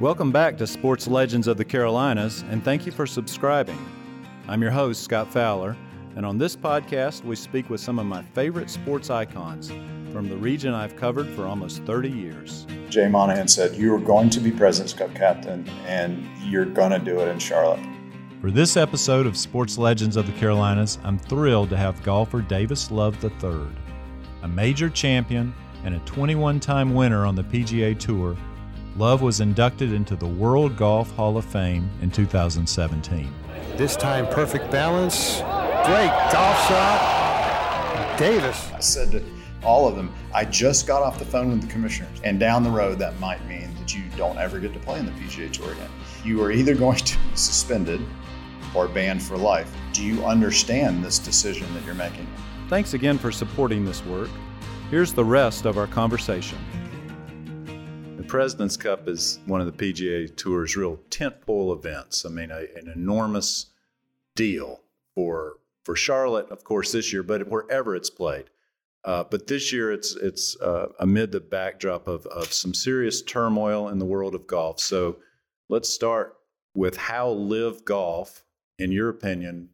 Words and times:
Welcome 0.00 0.30
back 0.30 0.56
to 0.58 0.66
Sports 0.68 1.08
Legends 1.08 1.48
of 1.48 1.56
the 1.56 1.64
Carolinas, 1.64 2.44
and 2.50 2.62
thank 2.62 2.86
you 2.86 2.92
for 2.92 3.04
subscribing. 3.04 3.76
I'm 4.46 4.62
your 4.62 4.70
host, 4.70 5.02
Scott 5.02 5.32
Fowler, 5.32 5.76
and 6.14 6.24
on 6.24 6.38
this 6.38 6.54
podcast, 6.54 7.24
we 7.24 7.34
speak 7.34 7.68
with 7.68 7.80
some 7.80 7.98
of 7.98 8.06
my 8.06 8.22
favorite 8.22 8.70
sports 8.70 9.10
icons 9.10 9.72
from 10.12 10.28
the 10.28 10.36
region 10.36 10.72
I've 10.72 10.94
covered 10.94 11.26
for 11.30 11.46
almost 11.46 11.82
30 11.82 12.10
years. 12.10 12.64
Jay 12.88 13.08
Monahan 13.08 13.48
said, 13.48 13.74
You 13.74 13.92
are 13.92 13.98
going 13.98 14.30
to 14.30 14.38
be 14.38 14.52
President's 14.52 14.92
Cup 14.92 15.12
captain, 15.16 15.68
and 15.84 16.24
you're 16.44 16.64
going 16.64 16.92
to 16.92 17.00
do 17.00 17.18
it 17.18 17.26
in 17.26 17.40
Charlotte. 17.40 17.84
For 18.40 18.52
this 18.52 18.76
episode 18.76 19.26
of 19.26 19.36
Sports 19.36 19.78
Legends 19.78 20.16
of 20.16 20.26
the 20.26 20.38
Carolinas, 20.38 21.00
I'm 21.02 21.18
thrilled 21.18 21.70
to 21.70 21.76
have 21.76 22.00
golfer 22.04 22.40
Davis 22.40 22.92
Love 22.92 23.16
III, 23.24 23.66
a 24.42 24.48
major 24.48 24.90
champion 24.90 25.52
and 25.82 25.96
a 25.96 25.98
21 26.00 26.60
time 26.60 26.94
winner 26.94 27.26
on 27.26 27.34
the 27.34 27.42
PGA 27.42 27.98
Tour 27.98 28.36
Love 28.98 29.22
was 29.22 29.38
inducted 29.38 29.92
into 29.92 30.16
the 30.16 30.26
World 30.26 30.76
Golf 30.76 31.14
Hall 31.14 31.36
of 31.36 31.44
Fame 31.44 31.88
in 32.02 32.10
2017. 32.10 33.32
This 33.76 33.94
time, 33.94 34.26
perfect 34.26 34.72
balance. 34.72 35.36
Great 35.36 36.10
golf 36.32 36.58
shot. 36.66 38.16
Davis. 38.18 38.72
I 38.74 38.80
said 38.80 39.12
to 39.12 39.24
all 39.62 39.86
of 39.86 39.94
them, 39.94 40.12
I 40.34 40.44
just 40.44 40.88
got 40.88 41.00
off 41.00 41.16
the 41.20 41.24
phone 41.24 41.52
with 41.52 41.60
the 41.60 41.68
commissioners, 41.68 42.20
and 42.24 42.40
down 42.40 42.64
the 42.64 42.70
road, 42.70 42.98
that 42.98 43.16
might 43.20 43.46
mean 43.46 43.72
that 43.76 43.94
you 43.94 44.02
don't 44.16 44.36
ever 44.36 44.58
get 44.58 44.72
to 44.74 44.80
play 44.80 44.98
in 44.98 45.06
the 45.06 45.12
PGA 45.12 45.52
Tour 45.52 45.70
again. 45.70 45.90
You 46.24 46.42
are 46.42 46.50
either 46.50 46.74
going 46.74 46.98
to 46.98 47.16
be 47.16 47.36
suspended 47.36 48.04
or 48.74 48.88
banned 48.88 49.22
for 49.22 49.36
life. 49.36 49.72
Do 49.92 50.02
you 50.02 50.24
understand 50.24 51.04
this 51.04 51.20
decision 51.20 51.72
that 51.74 51.84
you're 51.84 51.94
making? 51.94 52.26
Thanks 52.68 52.94
again 52.94 53.16
for 53.16 53.30
supporting 53.30 53.84
this 53.84 54.04
work. 54.06 54.28
Here's 54.90 55.12
the 55.12 55.24
rest 55.24 55.66
of 55.66 55.78
our 55.78 55.86
conversation. 55.86 56.58
President's 58.28 58.76
Cup 58.76 59.08
is 59.08 59.40
one 59.46 59.62
of 59.62 59.66
the 59.66 59.92
PGA 59.92 60.34
Tour's 60.36 60.76
real 60.76 60.98
tentpole 61.08 61.74
events. 61.74 62.26
I 62.26 62.28
mean, 62.28 62.50
a, 62.50 62.66
an 62.76 62.92
enormous 62.94 63.66
deal 64.36 64.82
for 65.14 65.56
for 65.84 65.96
Charlotte, 65.96 66.50
of 66.50 66.62
course, 66.62 66.92
this 66.92 67.10
year, 67.10 67.22
but 67.22 67.48
wherever 67.48 67.96
it's 67.96 68.10
played. 68.10 68.50
Uh, 69.02 69.24
but 69.24 69.46
this 69.46 69.72
year, 69.72 69.90
it's 69.90 70.14
it's 70.14 70.60
uh, 70.60 70.88
amid 71.00 71.32
the 71.32 71.40
backdrop 71.40 72.06
of 72.06 72.26
of 72.26 72.52
some 72.52 72.74
serious 72.74 73.22
turmoil 73.22 73.88
in 73.88 73.98
the 73.98 74.04
world 74.04 74.34
of 74.34 74.46
golf. 74.46 74.78
So, 74.78 75.16
let's 75.70 75.88
start 75.88 76.36
with 76.74 76.98
how 76.98 77.30
LIV 77.30 77.86
Golf, 77.86 78.44
in 78.78 78.92
your 78.92 79.08
opinion, 79.08 79.70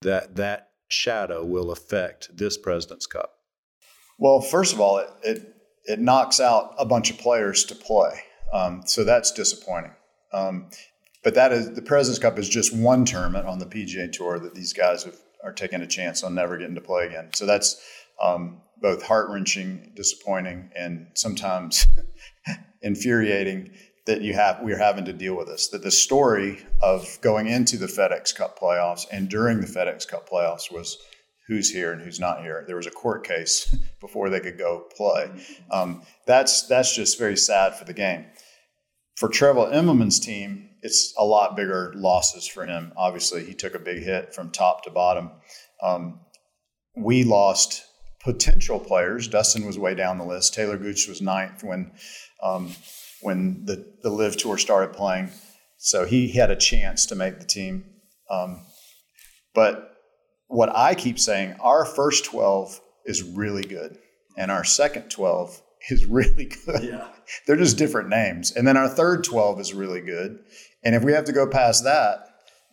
that 0.00 0.36
that 0.36 0.70
shadow 0.88 1.44
will 1.44 1.70
affect 1.70 2.34
this 2.34 2.56
President's 2.56 3.06
Cup. 3.06 3.34
Well, 4.18 4.40
first 4.40 4.72
of 4.72 4.80
all, 4.80 4.98
it, 4.98 5.10
it 5.22 5.56
it 5.84 5.98
knocks 5.98 6.40
out 6.40 6.74
a 6.78 6.84
bunch 6.84 7.10
of 7.10 7.18
players 7.18 7.64
to 7.64 7.74
play. 7.74 8.22
Um, 8.52 8.82
so 8.86 9.04
that's 9.04 9.32
disappointing. 9.32 9.92
Um, 10.32 10.68
but 11.24 11.34
that 11.34 11.52
is 11.52 11.72
the 11.72 11.82
Presidents 11.82 12.18
Cup 12.18 12.38
is 12.38 12.48
just 12.48 12.74
one 12.74 13.04
tournament 13.04 13.46
on 13.46 13.58
the 13.58 13.66
PGA 13.66 14.10
Tour 14.10 14.38
that 14.40 14.54
these 14.54 14.72
guys 14.72 15.04
have, 15.04 15.16
are 15.42 15.52
taking 15.52 15.80
a 15.80 15.86
chance 15.86 16.22
on 16.22 16.34
never 16.34 16.58
getting 16.58 16.74
to 16.74 16.80
play 16.80 17.06
again. 17.06 17.30
So 17.32 17.46
that's 17.46 17.80
um, 18.22 18.60
both 18.80 19.02
heart 19.02 19.30
wrenching, 19.30 19.92
disappointing, 19.94 20.70
and 20.76 21.06
sometimes 21.14 21.86
infuriating 22.82 23.70
that 24.04 24.20
you 24.20 24.34
have 24.34 24.58
we're 24.62 24.78
having 24.78 25.04
to 25.04 25.12
deal 25.12 25.36
with 25.36 25.46
this. 25.46 25.68
That 25.68 25.82
the 25.82 25.90
story 25.90 26.58
of 26.82 27.18
going 27.20 27.46
into 27.46 27.76
the 27.76 27.86
FedEx 27.86 28.34
Cup 28.34 28.58
playoffs 28.58 29.06
and 29.12 29.28
during 29.28 29.60
the 29.60 29.66
FedEx 29.66 30.06
Cup 30.08 30.28
playoffs 30.28 30.72
was 30.72 30.98
who's 31.48 31.70
here 31.70 31.92
and 31.92 32.02
who's 32.02 32.20
not 32.20 32.42
here. 32.42 32.64
There 32.66 32.76
was 32.76 32.86
a 32.86 32.90
court 32.90 33.26
case 33.26 33.74
before 34.00 34.30
they 34.30 34.40
could 34.40 34.58
go 34.58 34.86
play. 34.96 35.30
Um, 35.70 36.02
that's 36.26 36.66
that's 36.66 36.94
just 36.94 37.18
very 37.18 37.36
sad 37.36 37.74
for 37.76 37.84
the 37.84 37.92
game. 37.92 38.26
For 39.16 39.28
Trevor 39.28 39.70
Immelman's 39.72 40.18
team, 40.18 40.70
it's 40.82 41.14
a 41.18 41.24
lot 41.24 41.56
bigger 41.56 41.92
losses 41.96 42.46
for 42.46 42.66
him. 42.66 42.92
Obviously, 42.96 43.44
he 43.44 43.54
took 43.54 43.74
a 43.74 43.78
big 43.78 44.02
hit 44.02 44.34
from 44.34 44.50
top 44.50 44.84
to 44.84 44.90
bottom. 44.90 45.30
Um, 45.82 46.20
we 46.96 47.24
lost 47.24 47.84
potential 48.22 48.78
players. 48.78 49.28
Dustin 49.28 49.66
was 49.66 49.78
way 49.78 49.94
down 49.94 50.18
the 50.18 50.24
list. 50.24 50.54
Taylor 50.54 50.76
Gooch 50.76 51.08
was 51.08 51.20
ninth 51.20 51.62
when 51.62 51.92
um, 52.42 52.74
when 53.20 53.64
the 53.64 53.86
the 54.02 54.10
LIV 54.10 54.36
Tour 54.38 54.58
started 54.58 54.92
playing, 54.92 55.30
so 55.78 56.04
he 56.04 56.28
had 56.28 56.50
a 56.50 56.56
chance 56.56 57.06
to 57.06 57.14
make 57.14 57.38
the 57.38 57.46
team. 57.46 57.84
Um, 58.30 58.62
but 59.54 59.91
what 60.52 60.74
I 60.76 60.94
keep 60.94 61.18
saying, 61.18 61.56
our 61.60 61.84
first 61.84 62.26
12 62.26 62.78
is 63.06 63.22
really 63.22 63.62
good, 63.62 63.96
and 64.36 64.50
our 64.50 64.64
second 64.64 65.10
12 65.10 65.60
is 65.90 66.04
really 66.06 66.52
good. 66.66 66.84
Yeah. 66.84 67.08
They're 67.46 67.56
just 67.56 67.78
different 67.78 68.10
names. 68.10 68.52
And 68.52 68.66
then 68.66 68.76
our 68.76 68.88
third 68.88 69.24
12 69.24 69.60
is 69.60 69.74
really 69.74 70.02
good. 70.02 70.40
And 70.84 70.94
if 70.94 71.02
we 71.02 71.12
have 71.12 71.24
to 71.24 71.32
go 71.32 71.46
past 71.46 71.84
that, 71.84 72.26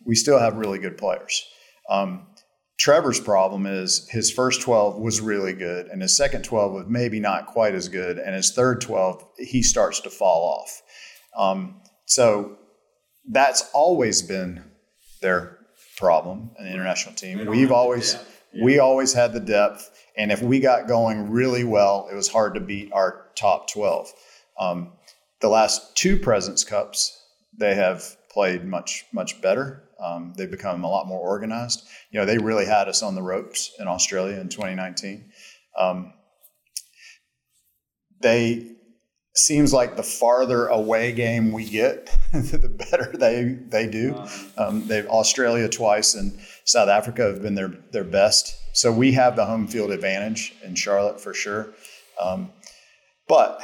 we 0.04 0.14
still 0.14 0.38
have 0.38 0.56
really 0.56 0.78
good 0.78 0.98
players. 0.98 1.44
Um, 1.88 2.26
Trevor's 2.78 3.20
problem 3.20 3.66
is 3.66 4.08
his 4.08 4.30
first 4.30 4.62
12 4.62 4.96
was 4.98 5.20
really 5.20 5.52
good, 5.52 5.86
and 5.86 6.00
his 6.00 6.16
second 6.16 6.44
12 6.44 6.72
was 6.72 6.86
maybe 6.88 7.20
not 7.20 7.46
quite 7.46 7.74
as 7.74 7.88
good, 7.88 8.18
and 8.18 8.34
his 8.34 8.52
third 8.52 8.80
12, 8.80 9.24
he 9.38 9.62
starts 9.62 10.00
to 10.00 10.10
fall 10.10 10.60
off. 10.60 10.82
Um, 11.36 11.80
so 12.06 12.56
that's 13.30 13.70
always 13.74 14.22
been 14.22 14.64
their 15.20 15.59
problem 16.00 16.50
an 16.58 16.66
international 16.66 17.14
team. 17.14 17.46
We've 17.46 17.70
always 17.70 18.16
yeah. 18.52 18.64
we 18.64 18.78
always 18.80 19.12
had 19.12 19.32
the 19.32 19.40
depth, 19.40 19.90
and 20.16 20.32
if 20.32 20.42
we 20.42 20.58
got 20.58 20.88
going 20.88 21.30
really 21.30 21.62
well, 21.62 22.08
it 22.10 22.14
was 22.16 22.26
hard 22.26 22.54
to 22.54 22.60
beat 22.60 22.90
our 22.92 23.26
top 23.36 23.70
twelve. 23.70 24.10
Um, 24.58 24.92
the 25.40 25.48
last 25.48 25.94
two 25.96 26.18
Presidents 26.18 26.64
Cups, 26.64 27.22
they 27.56 27.74
have 27.74 28.16
played 28.32 28.64
much 28.64 29.04
much 29.12 29.40
better. 29.42 29.84
Um, 30.02 30.32
they've 30.36 30.50
become 30.50 30.82
a 30.82 30.90
lot 30.90 31.06
more 31.06 31.20
organized. 31.20 31.86
You 32.10 32.20
know, 32.20 32.26
they 32.26 32.38
really 32.38 32.64
had 32.64 32.88
us 32.88 33.02
on 33.02 33.14
the 33.14 33.22
ropes 33.22 33.72
in 33.78 33.86
Australia 33.86 34.40
in 34.40 34.48
2019. 34.48 35.30
Um, 35.78 36.14
they 38.22 38.76
seems 39.34 39.72
like 39.72 39.96
the 39.96 40.02
farther 40.02 40.66
away 40.66 41.12
game 41.12 41.52
we 41.52 41.68
get, 41.68 42.06
the 42.32 42.68
better 42.68 43.12
they 43.16 43.58
they 43.68 43.88
do. 43.88 44.22
Um, 44.56 44.86
they've 44.86 45.06
Australia 45.06 45.68
twice 45.68 46.14
and 46.14 46.38
South 46.64 46.88
Africa 46.88 47.22
have 47.22 47.42
been 47.42 47.54
their 47.54 47.74
their 47.92 48.04
best. 48.04 48.56
So 48.72 48.92
we 48.92 49.12
have 49.12 49.36
the 49.36 49.44
home 49.44 49.66
field 49.66 49.90
advantage 49.90 50.54
in 50.64 50.74
Charlotte 50.74 51.20
for 51.20 51.34
sure. 51.34 51.70
Um, 52.20 52.50
but 53.28 53.62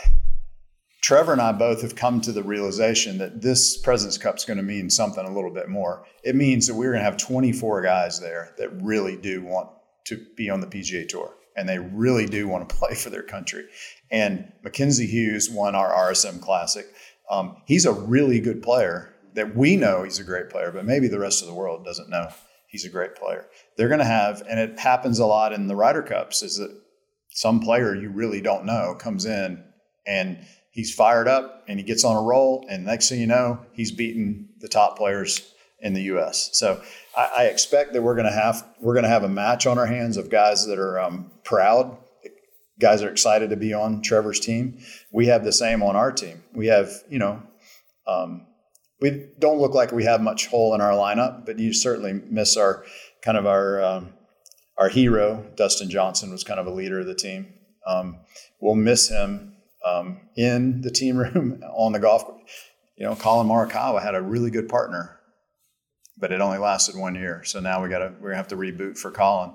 Trevor 1.03 1.33
and 1.33 1.41
I 1.41 1.53
both 1.53 1.83
have 1.83 1.95
come 1.95 2.21
to 2.23 2.33
the 2.33 2.43
realization 2.43 3.19
that 3.19 3.41
this 3.41 3.77
President's 3.77 4.19
Cup 4.19 4.37
is 4.37 4.45
going 4.45 4.57
to 4.57 4.63
mean 4.63 4.91
something 4.91 5.25
a 5.25 5.33
little 5.33 5.53
bit 5.53 5.69
more. 5.69 6.05
It 6.25 6.35
means 6.35 6.67
that 6.67 6.75
we're 6.75 6.91
going 6.91 7.01
to 7.01 7.05
have 7.05 7.17
24 7.17 7.83
guys 7.83 8.19
there 8.19 8.55
that 8.59 8.71
really 8.83 9.17
do 9.17 9.43
want 9.43 9.71
to 10.07 10.25
be 10.37 10.51
on 10.51 10.61
the 10.61 10.67
PGA 10.67 11.09
Tour 11.09 11.35
and 11.57 11.69
they 11.69 11.79
really 11.79 12.27
do 12.27 12.47
want 12.47 12.69
to 12.69 12.75
play 12.75 12.95
for 12.95 13.11
their 13.11 13.23
country. 13.23 13.65
And 14.11 14.53
Mackenzie 14.63 15.07
Hughes 15.07 15.51
won 15.51 15.75
our 15.75 15.91
RSM 16.11 16.41
Classic. 16.41 16.87
Um, 17.31 17.57
he's 17.67 17.87
a 17.87 17.93
really 17.93 18.41
good 18.41 18.63
player 18.63 19.15
that 19.35 19.57
we 19.57 19.77
know 19.77 20.03
he's 20.03 20.19
a 20.19 20.25
great 20.25 20.49
player, 20.49 20.71
but 20.73 20.85
maybe 20.85 21.09
the 21.09 21.19
rest 21.19 21.43
of 21.43 21.49
the 21.49 21.55
world 21.55 21.85
doesn't 21.85 22.09
know 22.09 22.29
he's 22.69 22.85
a 22.85 22.89
great 22.91 23.15
player. 23.15 23.47
They're 23.77 23.89
going 23.89 24.01
to 24.01 24.05
have, 24.05 24.43
and 24.49 24.59
it 24.59 24.79
happens 24.79 25.19
a 25.19 25.27
lot 25.27 25.53
in 25.53 25.67
the 25.67 25.77
Ryder 25.77 26.03
Cups, 26.03 26.43
is 26.43 26.57
that 26.57 26.75
some 27.31 27.61
player 27.61 27.95
you 27.95 28.09
really 28.09 28.41
don't 28.41 28.65
know 28.65 28.95
comes 28.99 29.27
in 29.27 29.63
and 30.07 30.39
he's 30.71 30.95
fired 30.95 31.29
up 31.29 31.65
and 31.69 31.79
he 31.79 31.85
gets 31.85 32.05
on 32.05 32.17
a 32.17 32.23
roll, 32.23 32.67
and 32.69 32.85
next 32.85 33.09
thing 33.09 33.21
you 33.21 33.27
know, 33.27 33.61
he's 33.73 33.91
beating 33.91 34.49
the 34.61 34.69
top 34.69 34.97
players 34.97 35.53
in 35.81 35.95
the 35.95 36.03
U.S. 36.03 36.51
So 36.53 36.83
I, 37.17 37.31
I 37.37 37.45
expect 37.45 37.93
that 37.93 38.03
we're 38.03 38.15
going 38.15 38.27
to 38.27 38.33
have 38.33 38.67
we're 38.81 38.95
going 38.95 39.05
to 39.05 39.11
have 39.11 39.25
a 39.25 39.29
match 39.29 39.67
on 39.67 39.79
our 39.79 39.87
hands 39.87 40.17
of 40.17 40.31
guys 40.31 40.67
that 40.67 40.79
are 40.79 41.01
um, 41.01 41.31
proud, 41.45 41.97
guys 42.81 43.03
are 43.03 43.11
excited 43.11 43.51
to 43.51 43.57
be 43.57 43.73
on 43.73 44.03
Trevor's 44.03 44.41
team. 44.41 44.79
We 45.13 45.27
have 45.27 45.45
the 45.45 45.53
same 45.53 45.83
on 45.83 45.97
our 45.97 46.13
team. 46.13 46.43
We 46.55 46.67
have 46.67 46.91
you 47.09 47.19
know. 47.19 47.43
Um, 48.07 48.47
we 49.01 49.29
don't 49.39 49.59
look 49.59 49.75
like 49.75 49.93
we 49.93 50.05
have 50.05 50.23
much 50.23 50.47
hole 50.47 50.75
in 50.75 50.81
our 50.81 50.93
lineup, 50.93 51.45
but 51.45 51.59
you 51.59 51.75
certainly 51.75 52.15
miss 52.31 52.57
our 52.57 52.85
kind 53.23 53.37
of 53.37 53.47
our 53.47 53.83
um, 53.83 54.15
our 54.79 54.89
hero. 54.89 55.45
Dustin 55.57 55.91
Johnson 55.91 56.31
was 56.31 56.45
kind 56.45 56.61
of 56.61 56.67
a 56.67 56.71
leader 56.71 57.01
of 57.01 57.07
the 57.07 57.15
team. 57.15 57.53
Um, 57.87 58.21
we'll 58.61 58.75
miss 58.75 59.09
him 59.09 59.55
um, 59.85 60.21
in 60.37 60.81
the 60.81 60.91
team 60.91 61.17
room 61.19 61.63
on 61.75 61.93
the 61.93 61.99
golf. 61.99 62.25
course. 62.25 62.41
You 62.97 63.05
know, 63.05 63.15
Colin 63.15 63.47
Morikawa 63.47 64.03
had 64.03 64.15
a 64.15 64.23
really 64.23 64.51
good 64.51 64.71
partner 64.71 65.17
but 66.19 66.33
it 66.33 66.41
only 66.41 66.59
lasted 66.59 66.97
one 66.97 67.15
year. 67.15 67.43
So 67.45 67.61
now 67.61 67.83
we 67.83 67.89
got 67.89 67.99
to 67.99 68.13
we're 68.21 68.31
gonna 68.31 68.37
have 68.37 68.49
to 68.49 68.57
reboot 68.57 68.99
for 68.99 69.11
Colin. 69.11 69.53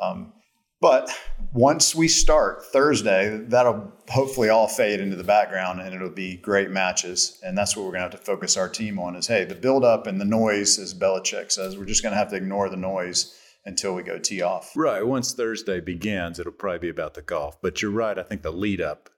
Um, 0.00 0.32
but 0.80 1.10
once 1.52 1.94
we 1.94 2.08
start 2.08 2.64
Thursday, 2.64 3.36
that'll 3.48 3.92
hopefully 4.08 4.48
all 4.48 4.68
fade 4.68 5.00
into 5.00 5.16
the 5.16 5.24
background 5.24 5.80
and 5.80 5.94
it'll 5.94 6.08
be 6.10 6.36
great 6.36 6.70
matches. 6.70 7.40
And 7.42 7.56
that's 7.56 7.76
what 7.76 7.84
we're 7.84 7.92
going 7.92 8.02
to 8.02 8.10
have 8.10 8.20
to 8.20 8.24
focus 8.24 8.56
our 8.56 8.68
team 8.68 8.98
on 8.98 9.16
is, 9.16 9.26
hey, 9.26 9.44
the 9.44 9.54
build 9.54 9.84
up 9.84 10.06
and 10.06 10.20
the 10.20 10.24
noise, 10.24 10.78
as 10.78 10.94
Belichick 10.94 11.52
says, 11.52 11.76
we're 11.76 11.84
just 11.84 12.02
going 12.02 12.12
to 12.12 12.18
have 12.18 12.30
to 12.30 12.36
ignore 12.36 12.68
the 12.68 12.76
noise 12.76 13.36
until 13.64 13.94
we 13.94 14.02
go 14.02 14.18
tee 14.18 14.42
off. 14.42 14.72
Right. 14.74 15.06
Once 15.06 15.34
Thursday 15.34 15.80
begins, 15.80 16.38
it'll 16.38 16.52
probably 16.52 16.78
be 16.78 16.88
about 16.88 17.14
the 17.14 17.22
golf. 17.22 17.60
But 17.60 17.82
you're 17.82 17.90
right. 17.90 18.18
I 18.18 18.22
think 18.22 18.42
the 18.42 18.52
lead 18.52 18.80
up 18.80 19.10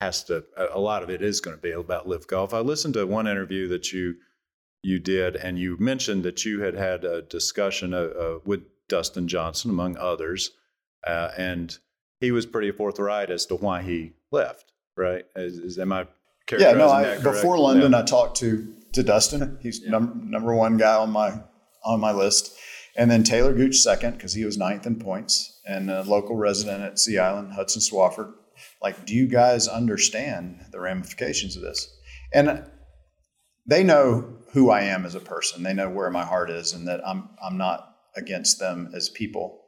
has 0.00 0.24
to. 0.24 0.44
A 0.72 0.78
lot 0.78 1.02
of 1.02 1.10
it 1.10 1.22
is 1.22 1.40
going 1.40 1.56
to 1.56 1.62
be 1.62 1.70
about 1.70 2.08
LIV 2.08 2.26
golf. 2.26 2.52
I 2.52 2.58
listened 2.58 2.94
to 2.94 3.06
one 3.06 3.26
interview 3.26 3.68
that 3.68 3.92
you 3.92 4.16
you 4.82 4.98
did, 4.98 5.36
and 5.36 5.58
you 5.58 5.76
mentioned 5.78 6.24
that 6.24 6.44
you 6.44 6.60
had 6.60 6.74
had 6.74 7.04
a 7.04 7.22
discussion 7.22 7.94
uh, 7.94 7.98
uh, 7.98 8.38
with 8.44 8.62
Dustin 8.88 9.28
Johnson, 9.28 9.70
among 9.70 9.96
others, 9.96 10.50
uh, 11.06 11.30
and 11.36 11.76
he 12.20 12.30
was 12.30 12.46
pretty 12.46 12.70
forthright 12.72 13.30
as 13.30 13.46
to 13.46 13.56
why 13.56 13.82
he 13.82 14.12
left. 14.30 14.72
Right? 14.96 15.24
Is, 15.36 15.58
is 15.58 15.78
am 15.78 15.92
I? 15.92 16.06
Yeah, 16.50 16.72
no. 16.72 16.88
I, 16.90 17.18
before 17.18 17.58
London, 17.58 17.92
yeah. 17.92 18.00
I 18.00 18.02
talked 18.02 18.38
to 18.38 18.72
to 18.92 19.02
Dustin. 19.02 19.58
He's 19.62 19.80
yeah. 19.82 19.90
num- 19.90 20.30
number 20.30 20.54
one 20.54 20.76
guy 20.76 20.96
on 20.96 21.10
my 21.10 21.40
on 21.84 22.00
my 22.00 22.12
list, 22.12 22.56
and 22.96 23.10
then 23.10 23.22
Taylor 23.22 23.54
Gooch 23.54 23.76
second 23.76 24.12
because 24.12 24.34
he 24.34 24.44
was 24.44 24.58
ninth 24.58 24.86
in 24.86 24.98
points, 24.98 25.60
and 25.66 25.90
a 25.90 26.02
local 26.02 26.36
resident 26.36 26.82
at 26.82 26.98
Sea 26.98 27.18
Island, 27.18 27.52
Hudson 27.52 27.80
Swafford. 27.80 28.32
Like, 28.82 29.06
do 29.06 29.14
you 29.14 29.26
guys 29.26 29.66
understand 29.66 30.66
the 30.70 30.80
ramifications 30.80 31.56
of 31.56 31.62
this? 31.62 31.88
And 32.34 32.64
they 33.66 33.82
know 33.82 34.36
who 34.52 34.70
I 34.70 34.82
am 34.82 35.06
as 35.06 35.14
a 35.14 35.20
person. 35.20 35.62
They 35.62 35.74
know 35.74 35.88
where 35.88 36.10
my 36.10 36.24
heart 36.24 36.50
is, 36.50 36.72
and 36.72 36.86
that 36.88 37.06
I'm 37.06 37.30
I'm 37.42 37.56
not 37.56 37.96
against 38.16 38.58
them 38.58 38.90
as 38.94 39.08
people, 39.08 39.61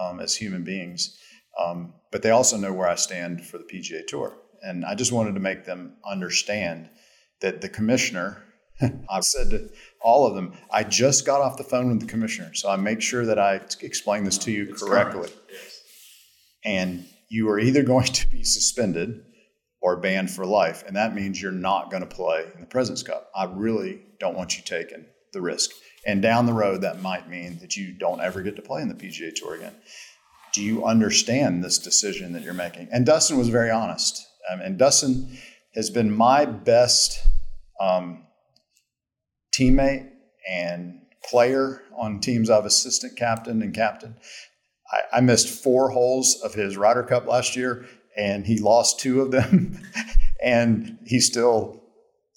um, 0.00 0.20
as 0.20 0.34
human 0.34 0.64
beings. 0.64 1.18
Um, 1.58 1.94
but 2.12 2.22
they 2.22 2.30
also 2.30 2.56
know 2.56 2.72
where 2.72 2.88
I 2.88 2.94
stand 2.94 3.44
for 3.44 3.58
the 3.58 3.64
PGA 3.64 4.06
Tour, 4.06 4.36
and 4.62 4.84
I 4.84 4.94
just 4.94 5.12
wanted 5.12 5.34
to 5.34 5.40
make 5.40 5.64
them 5.64 5.96
understand 6.08 6.88
that 7.40 7.60
the 7.60 7.68
commissioner. 7.68 8.42
I've 9.10 9.24
said 9.24 9.50
to 9.50 9.70
all 10.00 10.24
of 10.24 10.36
them, 10.36 10.52
I 10.70 10.84
just 10.84 11.26
got 11.26 11.40
off 11.40 11.56
the 11.56 11.64
phone 11.64 11.88
with 11.88 12.00
the 12.00 12.06
commissioner, 12.06 12.54
so 12.54 12.70
I 12.70 12.76
make 12.76 13.02
sure 13.02 13.26
that 13.26 13.38
I 13.38 13.60
explain 13.80 14.22
this 14.22 14.38
to 14.38 14.52
you 14.52 14.72
correctly. 14.72 15.30
Yes. 15.50 15.82
And 16.64 17.04
you 17.28 17.48
are 17.48 17.58
either 17.58 17.82
going 17.82 18.06
to 18.06 18.28
be 18.28 18.44
suspended 18.44 19.24
or 19.80 19.96
banned 19.96 20.30
for 20.30 20.44
life. 20.44 20.82
And 20.86 20.96
that 20.96 21.14
means 21.14 21.40
you're 21.40 21.52
not 21.52 21.90
going 21.90 22.02
to 22.02 22.08
play 22.08 22.46
in 22.54 22.60
the 22.60 22.66
President's 22.66 23.02
Cup. 23.02 23.30
I 23.34 23.44
really 23.44 24.02
don't 24.18 24.36
want 24.36 24.56
you 24.56 24.64
taking 24.64 25.04
the 25.32 25.40
risk. 25.40 25.70
And 26.06 26.22
down 26.22 26.46
the 26.46 26.52
road, 26.52 26.82
that 26.82 27.02
might 27.02 27.28
mean 27.28 27.58
that 27.58 27.76
you 27.76 27.92
don't 27.92 28.20
ever 28.20 28.42
get 28.42 28.56
to 28.56 28.62
play 28.62 28.82
in 28.82 28.88
the 28.88 28.94
PGA 28.94 29.34
Tour 29.34 29.54
again. 29.54 29.74
Do 30.52 30.62
you 30.62 30.84
understand 30.84 31.62
this 31.62 31.78
decision 31.78 32.32
that 32.32 32.42
you're 32.42 32.54
making? 32.54 32.88
And 32.92 33.04
Dustin 33.04 33.36
was 33.36 33.48
very 33.48 33.70
honest. 33.70 34.26
Um, 34.50 34.60
and 34.60 34.78
Dustin 34.78 35.36
has 35.74 35.90
been 35.90 36.10
my 36.10 36.44
best 36.44 37.18
um, 37.80 38.24
teammate 39.52 40.10
and 40.48 41.00
player 41.28 41.82
on 41.96 42.20
teams 42.20 42.48
I've 42.48 42.64
assistant 42.64 43.16
captain 43.16 43.60
and 43.62 43.74
captain. 43.74 44.16
I, 44.90 45.18
I 45.18 45.20
missed 45.20 45.48
four 45.48 45.90
holes 45.90 46.40
of 46.42 46.54
his 46.54 46.76
Ryder 46.76 47.02
Cup 47.02 47.26
last 47.26 47.56
year, 47.56 47.86
and 48.16 48.46
he 48.46 48.58
lost 48.58 49.00
two 49.00 49.20
of 49.20 49.30
them. 49.30 49.78
and 50.42 50.98
he 51.04 51.20
still 51.20 51.82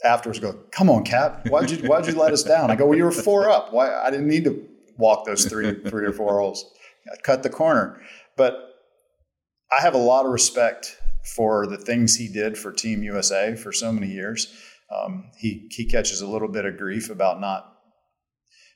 afterwards 0.04 0.40
go, 0.40 0.54
"Come 0.72 0.90
on, 0.90 1.04
Cap, 1.04 1.48
why'd 1.48 1.72
you 1.72 1.88
why'd 1.88 2.08
you 2.08 2.14
let 2.14 2.34
us 2.34 2.44
down?" 2.44 2.72
I 2.72 2.76
go, 2.76 2.86
"Well, 2.86 2.98
you 2.98 3.06
were 3.06 3.12
four 3.12 3.50
up. 3.50 3.74
Why? 3.74 3.94
I 3.94 4.10
didn't 4.10 4.28
need 4.28 4.44
to 4.46 4.68
walk 4.98 5.26
those 5.26 5.46
three 5.46 5.74
three 5.84 6.06
or 6.06 6.14
four 6.14 6.40
holes. 6.40 6.66
I 7.12 7.16
cut 7.24 7.44
the 7.44 7.50
corner." 7.50 8.02
But 8.38 8.56
I 9.78 9.82
have 9.82 9.94
a 9.94 10.00
lot 10.00 10.26
of 10.26 10.32
respect 10.32 10.98
for 11.36 11.68
the 11.68 11.78
things 11.78 12.16
he 12.16 12.28
did 12.28 12.58
for 12.58 12.72
Team 12.72 13.04
USA 13.04 13.56
for 13.56 13.72
so 13.72 13.92
many 13.92 14.08
years. 14.08 14.54
Um, 14.92 15.32
he 15.38 15.68
he 15.72 15.86
catches 15.86 16.22
a 16.22 16.28
little 16.28 16.50
bit 16.50 16.66
of 16.66 16.78
grief 16.78 17.10
about 17.10 17.40
not, 17.40 17.78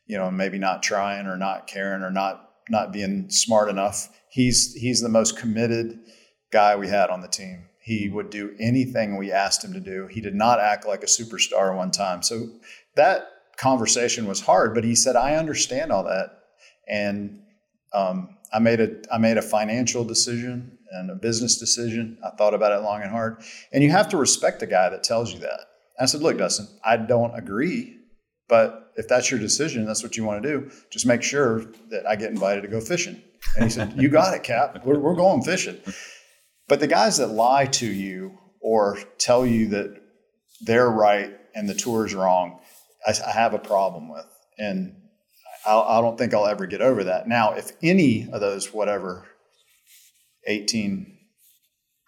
you 0.05 0.17
know, 0.17 0.31
maybe 0.31 0.57
not 0.57 0.83
trying 0.83 1.27
or 1.27 1.37
not 1.37 1.67
caring 1.67 2.03
or 2.03 2.11
not 2.11 2.49
not 2.69 2.93
being 2.93 3.29
smart 3.29 3.69
enough. 3.69 4.09
He's 4.29 4.73
he's 4.73 5.01
the 5.01 5.09
most 5.09 5.37
committed 5.37 5.99
guy 6.51 6.75
we 6.75 6.87
had 6.87 7.09
on 7.09 7.21
the 7.21 7.27
team. 7.27 7.65
He 7.85 8.09
would 8.09 8.31
do 8.31 8.55
anything 8.59 9.15
we 9.15 9.31
asked 9.31 9.63
him 9.63 9.71
to 9.73 9.79
do. 9.79 10.07
He 10.07 10.19
did 10.19 10.33
not 10.33 10.59
act 10.59 10.87
like 10.87 11.03
a 11.03 11.05
superstar 11.05 11.77
one 11.77 11.91
time. 11.91 12.23
So 12.23 12.49
that 12.95 13.27
conversation 13.57 14.27
was 14.27 14.41
hard, 14.41 14.73
but 14.73 14.83
he 14.83 14.95
said, 14.95 15.15
"I 15.15 15.35
understand 15.35 15.91
all 15.91 16.03
that," 16.05 16.39
and 16.87 17.41
um, 17.93 18.37
I 18.51 18.57
made 18.57 18.81
a 18.81 18.89
I 19.13 19.19
made 19.19 19.37
a 19.37 19.41
financial 19.43 20.03
decision 20.03 20.79
and 20.93 21.11
a 21.11 21.15
business 21.15 21.59
decision. 21.59 22.17
I 22.25 22.31
thought 22.31 22.55
about 22.55 22.71
it 22.71 22.83
long 22.83 23.03
and 23.03 23.11
hard, 23.11 23.43
and 23.71 23.83
you 23.83 23.91
have 23.91 24.09
to 24.09 24.17
respect 24.17 24.63
a 24.63 24.65
guy 24.65 24.89
that 24.89 25.03
tells 25.03 25.31
you 25.31 25.37
that. 25.41 25.59
I 25.99 26.05
said, 26.05 26.21
"Look, 26.21 26.39
Dustin, 26.39 26.67
I 26.83 26.97
don't 26.97 27.37
agree, 27.37 27.99
but 28.47 28.93
if 28.95 29.07
that's 29.07 29.29
your 29.29 29.39
decision, 29.39 29.85
that's 29.85 30.01
what 30.01 30.17
you 30.17 30.23
want 30.23 30.41
to 30.41 30.49
do. 30.49 30.71
Just 30.89 31.05
make 31.05 31.21
sure 31.21 31.65
that 31.91 32.07
I 32.07 32.15
get 32.15 32.31
invited 32.31 32.61
to 32.61 32.67
go 32.67 32.81
fishing." 32.81 33.21
And 33.55 33.63
he 33.63 33.69
said, 33.69 33.93
"You 33.95 34.09
got 34.09 34.33
it, 34.33 34.41
Cap. 34.41 34.83
We're, 34.83 34.97
we're 34.97 35.13
going 35.13 35.43
fishing." 35.43 35.77
But 36.67 36.79
the 36.79 36.87
guys 36.87 37.17
that 37.17 37.27
lie 37.27 37.65
to 37.65 37.87
you 37.87 38.39
or 38.59 38.97
tell 39.17 39.45
you 39.45 39.67
that 39.69 40.01
they're 40.61 40.89
right 40.89 41.37
and 41.53 41.69
the 41.69 41.75
tour 41.75 42.05
is 42.05 42.15
wrong, 42.15 42.59
I, 43.05 43.13
I 43.25 43.31
have 43.31 43.53
a 43.53 43.59
problem 43.59 44.09
with. 44.09 44.25
And 44.57 44.95
I, 45.65 45.79
I 45.79 46.01
don't 46.01 46.17
think 46.17 46.33
I'll 46.33 46.47
ever 46.47 46.65
get 46.65 46.81
over 46.81 47.05
that. 47.05 47.27
Now, 47.27 47.53
if 47.53 47.71
any 47.83 48.27
of 48.31 48.41
those, 48.41 48.73
whatever, 48.73 49.25
18 50.47 51.17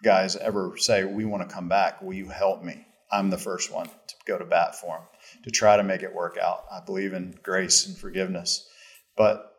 guys 0.04 0.36
ever 0.36 0.76
say, 0.78 1.04
We 1.06 1.26
want 1.26 1.48
to 1.48 1.54
come 1.54 1.70
back, 1.70 2.02
will 2.02 2.14
you 2.14 2.30
help 2.30 2.64
me? 2.64 2.86
I'm 3.12 3.30
the 3.30 3.38
first 3.38 3.72
one 3.72 3.88
to 3.88 4.16
go 4.26 4.38
to 4.38 4.46
bat 4.46 4.76
for 4.76 4.98
them, 4.98 5.06
to 5.44 5.52
try 5.52 5.78
to 5.78 5.84
make 5.84 6.04
it 6.04 6.14
work 6.14 6.38
out. 6.38 6.66
I 6.72 6.82
believe 6.86 7.14
in 7.14 7.36
grace 7.42 7.88
and 7.88 7.98
forgiveness. 7.98 8.68
But 9.16 9.54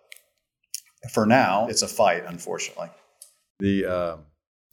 for 1.12 1.24
now, 1.24 1.66
it's 1.68 1.82
a 1.82 1.88
fight, 1.88 2.24
unfortunately. 2.26 2.90
The 3.58 3.86
uh, 3.86 4.16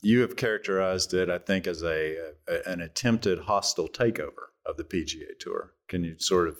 you 0.05 0.21
have 0.21 0.35
characterized 0.35 1.15
it, 1.15 1.31
I 1.31 1.39
think, 1.39 1.65
as 1.65 1.81
a, 1.81 2.15
a, 2.47 2.69
an 2.69 2.79
attempted 2.79 3.39
hostile 3.39 3.87
takeover 3.87 4.51
of 4.63 4.77
the 4.77 4.83
PGA 4.83 5.37
Tour. 5.39 5.73
Can 5.87 6.03
you 6.03 6.15
sort 6.19 6.47
of 6.47 6.57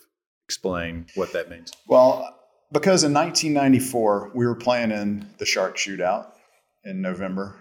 explain 0.47 1.05
what 1.13 1.31
that 1.33 1.51
means? 1.51 1.71
Well, 1.87 2.39
because 2.71 3.03
in 3.03 3.13
1994 3.13 4.31
we 4.33 4.47
were 4.47 4.55
playing 4.55 4.89
in 4.89 5.29
the 5.37 5.45
Shark 5.45 5.77
Shootout 5.77 6.31
in 6.83 7.01
November, 7.01 7.55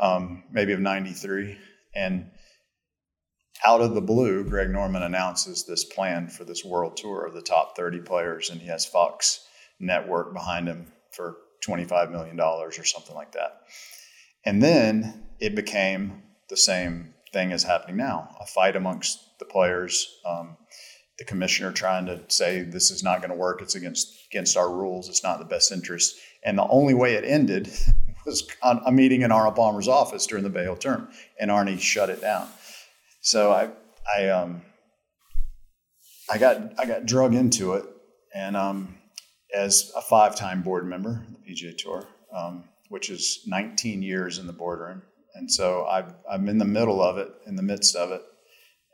um, 0.00 0.44
maybe 0.50 0.72
of 0.72 0.80
'93, 0.80 1.58
and 1.94 2.30
out 3.66 3.82
of 3.82 3.94
the 3.94 4.00
blue, 4.00 4.44
Greg 4.44 4.70
Norman 4.70 5.02
announces 5.02 5.66
this 5.66 5.84
plan 5.84 6.28
for 6.28 6.44
this 6.44 6.64
world 6.64 6.96
tour 6.96 7.26
of 7.26 7.34
the 7.34 7.42
top 7.42 7.76
30 7.76 8.00
players, 8.00 8.48
and 8.48 8.62
he 8.62 8.68
has 8.68 8.86
Fox 8.86 9.46
Network 9.78 10.32
behind 10.32 10.68
him 10.68 10.86
for 11.12 11.36
$25 11.66 12.10
million 12.10 12.40
or 12.40 12.70
something 12.70 13.14
like 13.14 13.32
that. 13.32 13.60
And 14.44 14.62
then 14.62 15.24
it 15.40 15.54
became 15.54 16.22
the 16.48 16.56
same 16.56 17.14
thing 17.32 17.52
as 17.52 17.62
happening 17.62 17.96
now 17.96 18.34
a 18.40 18.46
fight 18.46 18.76
amongst 18.76 19.38
the 19.38 19.44
players. 19.44 20.20
Um, 20.26 20.56
the 21.18 21.24
commissioner 21.24 21.72
trying 21.72 22.06
to 22.06 22.22
say 22.28 22.62
this 22.62 22.90
is 22.90 23.02
not 23.02 23.18
going 23.18 23.30
to 23.30 23.36
work. 23.36 23.60
It's 23.60 23.74
against 23.74 24.26
against 24.30 24.56
our 24.56 24.72
rules. 24.72 25.08
It's 25.08 25.24
not 25.24 25.38
the 25.38 25.44
best 25.44 25.72
interest. 25.72 26.16
And 26.44 26.56
the 26.56 26.66
only 26.68 26.94
way 26.94 27.14
it 27.14 27.24
ended 27.24 27.70
was 28.26 28.46
a 28.62 28.92
meeting 28.92 29.22
in 29.22 29.32
Arnold 29.32 29.56
Palmer's 29.56 29.88
office 29.88 30.26
during 30.26 30.44
the 30.44 30.50
Bay 30.50 30.62
Hill 30.62 30.76
term, 30.76 31.08
and 31.40 31.50
Arnie 31.50 31.80
shut 31.80 32.08
it 32.08 32.20
down. 32.20 32.48
So 33.20 33.52
I 33.52 33.70
I 34.16 34.28
um 34.28 34.62
I 36.30 36.38
got 36.38 36.78
I 36.78 36.86
got 36.86 37.06
drug 37.06 37.34
into 37.34 37.74
it, 37.74 37.84
and 38.34 38.56
um, 38.56 38.98
as 39.54 39.90
a 39.96 40.02
five 40.02 40.36
time 40.36 40.62
board 40.62 40.86
member 40.86 41.24
of 41.26 41.32
the 41.32 41.52
PGA 41.52 41.76
Tour, 41.76 42.06
um, 42.34 42.64
which 42.88 43.10
is 43.10 43.40
19 43.46 44.02
years 44.02 44.38
in 44.38 44.46
the 44.46 44.52
boardroom. 44.52 45.02
And 45.34 45.50
so 45.50 45.82
i 45.82 46.04
am 46.32 46.48
in 46.48 46.58
the 46.58 46.64
middle 46.64 47.02
of 47.02 47.18
it, 47.18 47.28
in 47.46 47.54
the 47.56 47.62
midst 47.62 47.94
of 47.94 48.10
it. 48.10 48.22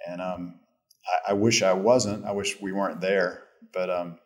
And 0.06 0.20
um, 0.20 0.60
I, 1.06 1.30
I, 1.30 1.32
wish 1.34 1.62
I 1.62 1.72
wasn't. 1.72 2.26
I 2.26 2.32
wish 2.32 2.60
we 2.60 2.72
weren't 2.72 3.00
there. 3.00 3.44
But 3.72 3.88
um, 3.88 4.18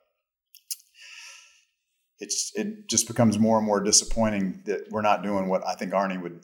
it's 2.19 2.51
it 2.55 2.89
just 2.89 3.07
becomes 3.07 3.39
more 3.39 3.59
and 3.59 3.67
more 3.67 3.81
disappointing 3.81 4.63
that 4.67 4.87
we're 4.91 5.03
not 5.03 5.23
doing 5.23 5.49
what 5.49 5.67
I 5.67 5.75
think 5.75 5.93
Arnie 5.93 6.21
would 6.21 6.43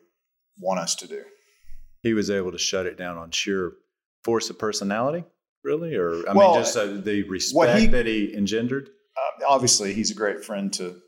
want 0.59 0.81
us 0.81 0.95
to 0.97 1.09
do. 1.09 1.25
He 2.03 2.15
was 2.15 2.31
able 2.31 2.53
to 2.53 2.59
shut 2.59 2.87
it 2.87 2.97
down 2.97 3.17
on 3.17 3.31
sheer 3.31 3.73
force 4.23 4.51
of 4.51 4.59
personality, 4.59 5.25
really, 5.65 5.97
or 5.97 6.29
I 6.29 6.35
well, 6.35 6.55
mean, 6.55 6.63
just 6.63 6.77
uh, 6.77 6.87
the 6.87 7.25
respect 7.25 7.81
he, 7.81 7.87
that 7.89 8.07
he 8.07 8.35
engendered. 8.37 8.91
Uh, 9.17 9.47
obviously, 9.49 9.93
he's 9.93 10.11
a 10.11 10.15
great 10.15 10.45
friend 10.45 10.73
to 10.75 11.01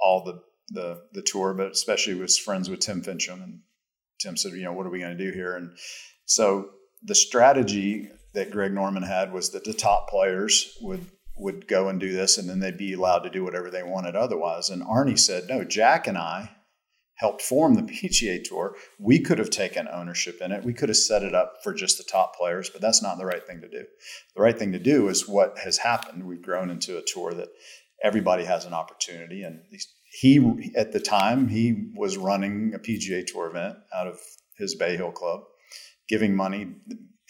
all 0.00 0.24
the 0.24 0.40
the 0.70 1.02
the 1.12 1.22
tour, 1.22 1.54
but 1.54 1.72
especially 1.72 2.14
was 2.14 2.38
friends 2.38 2.68
with 2.68 2.80
Tim 2.80 3.02
Finchem. 3.02 3.42
And 3.42 3.60
Tim 4.20 4.36
said, 4.36 4.52
you 4.52 4.64
know, 4.64 4.72
what 4.72 4.86
are 4.86 4.90
we 4.90 5.00
going 5.00 5.16
to 5.16 5.24
do 5.24 5.32
here? 5.32 5.56
And 5.56 5.76
so 6.26 6.70
the 7.02 7.14
strategy 7.14 8.10
that 8.34 8.50
Greg 8.50 8.72
Norman 8.72 9.02
had 9.02 9.32
was 9.32 9.50
that 9.50 9.64
the 9.64 9.74
top 9.74 10.08
players 10.08 10.76
would 10.80 11.06
would 11.36 11.68
go 11.68 11.88
and 11.88 12.00
do 12.00 12.12
this, 12.12 12.36
and 12.36 12.48
then 12.48 12.58
they'd 12.58 12.76
be 12.76 12.92
allowed 12.92 13.20
to 13.20 13.30
do 13.30 13.44
whatever 13.44 13.70
they 13.70 13.82
wanted 13.82 14.16
otherwise. 14.16 14.70
And 14.70 14.82
Arnie 14.82 15.18
said, 15.18 15.48
no, 15.48 15.62
Jack 15.62 16.08
and 16.08 16.18
I 16.18 16.50
helped 17.14 17.42
form 17.42 17.74
the 17.74 17.82
PGA 17.92 18.42
Tour. 18.42 18.74
We 18.98 19.20
could 19.20 19.38
have 19.38 19.50
taken 19.50 19.88
ownership 19.88 20.40
in 20.40 20.50
it. 20.52 20.64
We 20.64 20.74
could 20.74 20.88
have 20.88 20.96
set 20.96 21.22
it 21.22 21.34
up 21.34 21.58
for 21.62 21.72
just 21.72 21.98
the 21.98 22.04
top 22.04 22.36
players, 22.36 22.70
but 22.70 22.80
that's 22.80 23.02
not 23.02 23.18
the 23.18 23.26
right 23.26 23.46
thing 23.46 23.60
to 23.60 23.68
do. 23.68 23.84
The 24.34 24.42
right 24.42 24.58
thing 24.58 24.72
to 24.72 24.78
do 24.78 25.08
is 25.08 25.28
what 25.28 25.58
has 25.58 25.78
happened. 25.78 26.26
We've 26.26 26.42
grown 26.42 26.70
into 26.70 26.98
a 26.98 27.02
tour 27.02 27.32
that 27.34 27.48
everybody 28.02 28.44
has 28.44 28.64
an 28.64 28.74
opportunity, 28.74 29.42
and 29.42 29.60
these 29.70 29.86
he 30.10 30.72
at 30.76 30.92
the 30.92 31.00
time 31.00 31.48
he 31.48 31.90
was 31.94 32.16
running 32.16 32.72
a 32.74 32.78
PGA 32.78 33.26
Tour 33.26 33.48
event 33.48 33.76
out 33.94 34.06
of 34.06 34.18
his 34.56 34.74
Bay 34.74 34.96
Hill 34.96 35.12
club, 35.12 35.42
giving 36.08 36.34
money. 36.34 36.74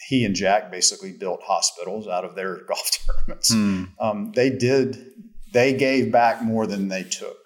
He 0.07 0.23
and 0.23 0.35
Jack 0.35 0.71
basically 0.71 1.11
built 1.11 1.41
hospitals 1.43 2.07
out 2.07 2.25
of 2.25 2.35
their 2.35 2.63
golf 2.67 2.89
tournaments. 3.05 3.53
Mm. 3.53 3.89
Um, 3.99 4.31
they 4.33 4.49
did, 4.49 5.11
they 5.53 5.73
gave 5.73 6.11
back 6.11 6.41
more 6.41 6.65
than 6.65 6.87
they 6.87 7.03
took. 7.03 7.37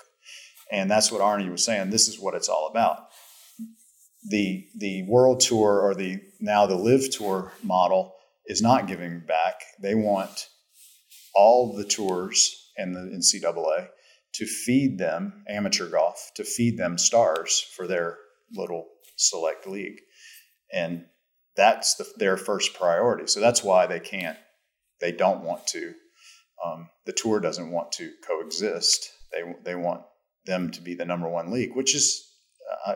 And 0.71 0.89
that's 0.89 1.11
what 1.11 1.21
Arnie 1.21 1.51
was 1.51 1.63
saying. 1.63 1.89
This 1.89 2.07
is 2.07 2.19
what 2.19 2.35
it's 2.35 2.49
all 2.49 2.67
about. 2.67 3.07
The, 4.29 4.65
the 4.77 5.03
world 5.07 5.41
tour 5.41 5.81
or 5.81 5.93
the 5.93 6.19
now 6.39 6.65
the 6.65 6.75
LIV 6.75 7.11
tour 7.11 7.51
model 7.61 8.15
is 8.45 8.61
not 8.61 8.87
giving 8.87 9.19
back. 9.27 9.55
They 9.81 9.95
want 9.95 10.47
all 11.35 11.75
the 11.75 11.83
tours 11.83 12.71
and 12.77 12.95
the 12.95 13.01
NCAA 13.01 13.89
to 14.33 14.45
feed 14.45 14.97
them 14.97 15.43
amateur 15.47 15.89
golf, 15.89 16.31
to 16.35 16.43
feed 16.43 16.77
them 16.77 16.97
stars 16.97 17.59
for 17.75 17.87
their 17.87 18.17
little 18.53 18.87
select 19.15 19.67
league. 19.67 19.99
And 20.71 21.05
that's 21.55 21.95
the, 21.95 22.07
their 22.17 22.37
first 22.37 22.73
priority. 22.73 23.27
So 23.27 23.39
that's 23.39 23.63
why 23.63 23.85
they 23.85 23.99
can't, 23.99 24.37
they 25.01 25.11
don't 25.11 25.43
want 25.43 25.67
to. 25.67 25.93
Um, 26.65 26.89
the 27.05 27.13
tour 27.13 27.39
doesn't 27.39 27.71
want 27.71 27.91
to 27.93 28.11
coexist. 28.27 29.11
They, 29.31 29.41
they 29.63 29.75
want 29.75 30.01
them 30.45 30.71
to 30.71 30.81
be 30.81 30.95
the 30.95 31.05
number 31.05 31.29
one 31.29 31.51
league, 31.51 31.75
which 31.75 31.95
is 31.95 32.29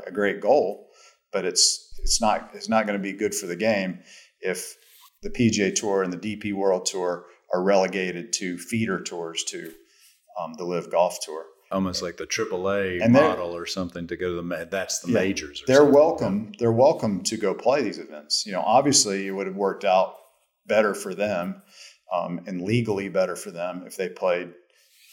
a 0.06 0.12
great 0.12 0.42
goal, 0.42 0.90
but 1.32 1.46
it's, 1.46 1.94
it's 2.04 2.22
not, 2.22 2.50
it's 2.54 2.70
not 2.70 2.88
going 2.88 2.98
to 2.98 3.04
be 3.04 3.14
good 3.14 3.36
for 3.36 3.46
the 3.46 3.56
game 3.56 4.00
if 4.42 4.76
the 5.22 5.30
PGA 5.30 5.74
Tour 5.74 6.04
and 6.04 6.14
the 6.14 6.18
DP 6.18 6.54
World 6.54 6.86
Tour 6.86 7.26
are 7.54 7.64
relegated 7.64 8.34
to 8.34 8.58
feeder 8.58 9.00
tours 9.00 9.44
to 9.46 9.72
um, 10.42 10.54
the 10.58 10.64
LIV 10.66 10.92
Golf 10.92 11.18
Tour. 11.24 11.46
Almost 11.72 12.02
like 12.02 12.16
the 12.18 12.26
AAA 12.28 13.02
And 13.04 13.12
model 13.12 13.54
or 13.56 13.66
something 13.66 14.08
to 14.08 14.16
go 14.16 14.30
to 14.30 14.36
the 14.36 14.42
ma- 14.44 14.64
that's 14.70 15.00
the 15.00 15.10
Yeah. 15.12 15.20
majors. 15.20 15.62
Or 15.62 15.66
They're 15.68 15.76
something. 15.78 15.94
welcome. 15.94 16.52
They're 16.60 16.72
welcome 16.72 17.24
to 17.24 17.36
go 17.38 17.54
play 17.54 17.82
these 17.82 17.98
events. 17.98 18.46
You 18.46 18.54
know, 18.54 18.62
obviously, 18.62 19.28
it 19.28 19.32
would 19.32 19.48
have 19.48 19.56
worked 19.58 19.84
out 19.84 20.16
better 20.66 20.94
for 20.94 21.14
them 21.14 21.62
um, 22.14 22.42
and 22.48 22.62
legally 22.62 23.10
better 23.10 23.36
for 23.36 23.52
them 23.52 23.84
if 23.86 23.98
they 23.98 24.08
played, 24.08 24.54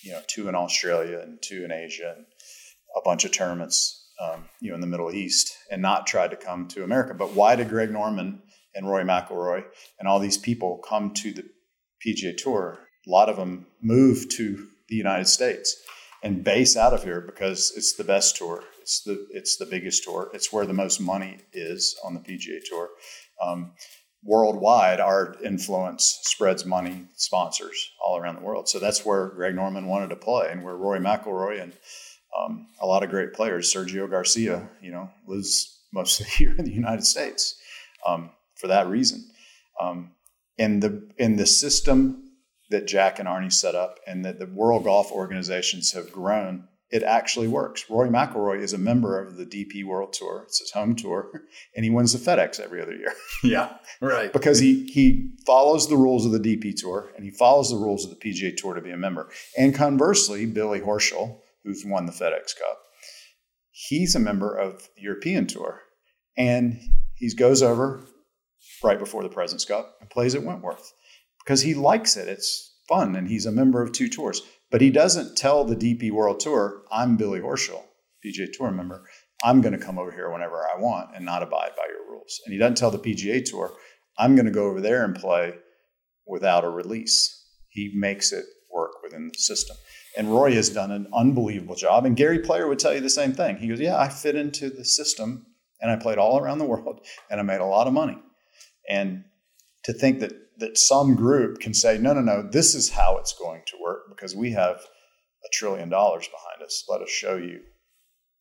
you 0.05 0.13
know, 0.13 0.21
two 0.29 0.49
in 0.49 0.55
Australia 0.55 1.19
and 1.19 1.43
two 1.43 1.65
in 1.65 1.73
Asia 1.73 2.15
and 2.17 2.27
a 2.97 3.01
bunch 3.05 3.25
of 3.25 3.33
tournaments, 3.33 4.11
um, 4.21 4.45
you 4.61 4.69
know, 4.69 4.77
in 4.77 4.81
the 4.81 4.87
Middle 4.87 5.11
East 5.11 5.57
and 5.73 5.83
not 5.83 6.07
tried 6.07 6.31
to 6.31 6.37
come 6.37 6.69
to 6.69 6.85
America. 6.85 7.15
But 7.15 7.33
why 7.33 7.57
did 7.57 7.69
Greg 7.69 7.91
Norman 7.91 8.43
and 8.77 8.89
Roy 8.89 9.03
McIlroy 9.03 9.65
and 9.99 10.07
all 10.07 10.21
these 10.21 10.39
people 10.39 10.79
come 10.89 11.13
to 11.15 11.33
the 11.33 11.45
PGA 12.07 12.37
Tour? 12.37 12.79
A 13.07 13.11
lot 13.11 13.29
of 13.29 13.37
them 13.37 13.67
moved 13.83 14.31
to 14.37 14.69
the 14.95 14.99
United 14.99 15.27
States 15.27 15.77
and 16.23 16.45
base 16.45 16.77
out 16.77 16.95
of 16.95 17.03
here 17.03 17.21
because 17.21 17.73
it's 17.77 17.95
the 17.95 18.05
best 18.05 18.37
tour. 18.37 18.63
It's 18.81 19.03
the 19.03 19.27
it's 19.31 19.57
the 19.57 19.67
biggest 19.67 20.05
tour. 20.05 20.31
It's 20.33 20.53
where 20.53 20.67
the 20.67 20.73
most 20.73 21.01
money 21.01 21.39
is 21.53 21.97
on 22.05 22.15
the 22.15 22.21
PGA 22.21 22.61
Tour. 22.65 22.91
Um, 23.43 23.73
worldwide, 24.23 25.01
our 25.01 25.37
influence 25.45 26.21
spreads 26.23 26.65
money, 26.65 27.07
sponsors 27.17 27.91
all 28.03 28.17
around 28.17 28.37
the 28.37 28.45
world. 28.45 28.69
So 28.69 28.79
that's 28.79 29.05
where 29.05 29.29
Greg 29.29 29.55
Norman 29.55 29.87
wanted 29.87 30.11
to 30.11 30.17
play, 30.17 30.49
and 30.51 30.63
where 30.63 30.77
Roy 30.77 30.99
McIlroy 30.99 31.61
and 31.61 31.73
um, 32.39 32.69
a 32.81 32.87
lot 32.87 33.03
of 33.03 33.11
great 33.11 33.33
players, 33.33 33.73
Sergio 33.73 34.09
Garcia, 34.09 34.69
you 34.81 34.93
know, 34.93 35.11
lives 35.27 35.81
most 35.93 36.21
of 36.21 36.27
the 36.27 36.45
year 36.45 36.55
in 36.57 36.65
the 36.65 36.73
United 36.73 37.05
States 37.05 37.57
um, 38.07 38.31
for 38.55 38.69
that 38.69 38.87
reason. 38.87 39.25
Um, 39.81 40.13
in 40.57 40.79
the 40.79 41.11
in 41.19 41.35
the 41.35 41.47
system 41.47 42.24
that 42.75 42.89
Jack 42.89 43.21
and 43.21 43.29
Arnie 43.29 43.53
set 43.53 43.77
up 43.77 44.01
and 44.05 44.25
that 44.25 44.41
the 44.41 44.47
World 44.47 44.83
Golf 44.85 45.13
organizations 45.13 45.93
have 45.93 46.11
grown, 46.11 46.67
it 46.91 47.05
actually 47.05 47.47
works. 47.47 47.85
Roy 47.89 48.09
McIlroy 48.09 48.61
is 48.61 48.73
a 48.73 48.79
member 48.79 49.21
of 49.21 49.37
the 49.37 49.47
DP 49.47 49.85
World 49.85 50.13
Tour. 50.13 50.43
It's 50.47 50.59
his 50.59 50.73
home 50.73 50.97
tour, 50.97 51.31
and 51.77 51.85
he 51.85 51.91
wins 51.91 52.13
the 52.13 52.19
FedEx 52.19 52.59
every 52.59 52.83
other 52.83 52.95
year 52.95 53.13
Yeah, 53.45 53.77
right. 54.01 54.33
because 54.33 54.59
he 54.59 54.87
he 54.87 55.31
follows 55.47 55.89
the 55.89 55.97
rules 55.97 56.27
of 56.27 56.33
the 56.33 56.41
DP 56.41 56.75
Tour 56.77 57.11
and 57.15 57.25
he 57.25 57.31
follows 57.31 57.71
the 57.71 57.77
rules 57.77 58.05
of 58.05 58.11
the 58.11 58.17
PGA 58.17 58.57
Tour 58.57 58.75
to 58.75 58.81
be 58.81 58.91
a 58.91 58.97
member. 58.97 59.31
And 59.57 59.73
conversely, 59.73 60.45
Billy 60.47 60.81
Horschel, 60.81 61.39
who's 61.63 61.85
won 61.85 62.07
the 62.07 62.13
FedEx 62.13 62.57
Cup, 62.59 62.79
he's 63.71 64.17
a 64.17 64.21
member 64.21 64.55
of 64.57 64.89
the 64.97 65.03
European 65.03 65.47
Tour, 65.47 65.81
and 66.37 66.81
he 67.15 67.33
goes 67.35 67.63
over 67.63 68.05
right 68.83 68.99
before 68.99 69.23
the 69.23 69.29
President's 69.29 69.65
Cup 69.65 69.97
and 70.01 70.11
plays 70.11 70.35
at 70.35 70.43
Wentworth 70.43 70.93
because 71.45 71.63
he 71.63 71.75
likes 71.75 72.17
it. 72.17 72.29
It's 72.29 72.75
fun, 72.89 73.17
and 73.17 73.29
he's 73.29 73.47
a 73.47 73.53
member 73.53 73.83
of 73.83 73.93
two 73.93 74.09
tours. 74.09 74.43
But 74.71 74.81
he 74.81 74.91
doesn't 74.91 75.37
tell 75.37 75.65
the 75.65 75.77
DP 75.77 76.11
World 76.11 76.41
Tour, 76.41 76.83
"I'm 76.91 77.17
Billy 77.17 77.41
Horschel, 77.41 77.83
PGA 78.25 78.49
Tour 78.53 78.71
member. 78.71 79.09
I'm 79.45 79.61
going 79.61 79.79
to 79.79 79.85
come 79.85 79.99
over 79.99 80.11
here 80.11 80.31
whenever 80.31 80.67
I 80.67 80.81
want 80.81 81.15
and 81.15 81.25
not 81.25 81.43
abide 81.43 81.73
by 81.77 81.87
your 81.89 82.11
rules." 82.11 82.41
And 82.45 82.53
he 82.53 82.59
doesn't 82.59 82.77
tell 82.77 82.91
the 82.91 82.99
PGA 82.99 83.43
Tour, 83.45 83.73
"I'm 84.19 84.35
going 84.35 84.47
to 84.47 84.53
go 84.53 84.67
over 84.67 84.81
there 84.81 85.05
and 85.05 85.15
play 85.15 85.55
without 86.27 86.65
a 86.65 86.71
release." 86.71 87.43
He 87.69 87.93
makes 87.95 88.33
it 88.33 88.45
work 88.73 89.03
within 89.03 89.31
the 89.33 89.39
system. 89.39 89.77
And 90.17 90.33
Roy 90.33 90.53
has 90.55 90.69
done 90.69 90.91
an 90.91 91.09
unbelievable 91.13 91.75
job. 91.75 92.05
And 92.05 92.17
Gary 92.17 92.39
Player 92.39 92.69
would 92.69 92.79
tell 92.79 92.95
you 92.95 93.01
the 93.01 93.11
same 93.11 93.33
thing. 93.33 93.57
He 93.59 93.69
goes, 93.69 93.81
"Yeah, 93.81 93.99
I 93.99 94.09
fit 94.09 94.35
into 94.35 94.71
the 94.71 94.85
system, 94.85 95.47
and 95.81 95.91
I 95.91 95.97
played 95.97 96.19
all 96.19 96.39
around 96.39 96.59
the 96.59 96.65
world, 96.73 97.07
and 97.31 97.39
I 97.39 97.43
made 97.43 97.61
a 97.61 97.67
lot 97.67 97.87
of 97.87 97.93
money." 97.93 98.19
And 98.89 99.25
to 99.85 99.93
think 99.93 100.21
that 100.21 100.33
that 100.59 100.79
some 100.79 101.15
group 101.15 101.61
can 101.61 101.75
say, 101.75 101.99
no, 101.99 102.13
no, 102.13 102.21
no, 102.21 102.43
this 102.43 102.75
is 102.75 102.91
how 102.91 103.19
it's 103.19 103.35
going 103.39 103.63
to 103.67 103.77
work 103.83 104.09
because 104.09 104.35
we 104.35 104.53
have 104.53 104.77
a 104.77 105.49
trillion 105.53 105.89
dollars 105.89 106.29
behind 106.29 106.63
us. 106.63 106.85
Let 106.89 107.03
us 107.03 107.11
show 107.11 107.37
you 107.37 107.61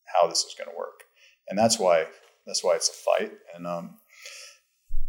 how 0.05 0.27
this 0.27 0.39
is 0.39 0.55
going 0.57 0.69
to 0.69 0.77
work. 0.77 1.03
And 1.49 1.57
that's 1.57 1.79
why 1.79 2.05
that's 2.45 2.63
why 2.63 2.75
it's 2.75 2.89
a 2.89 3.21
fight, 3.21 3.31
and 3.55 3.65
um, 3.65 3.97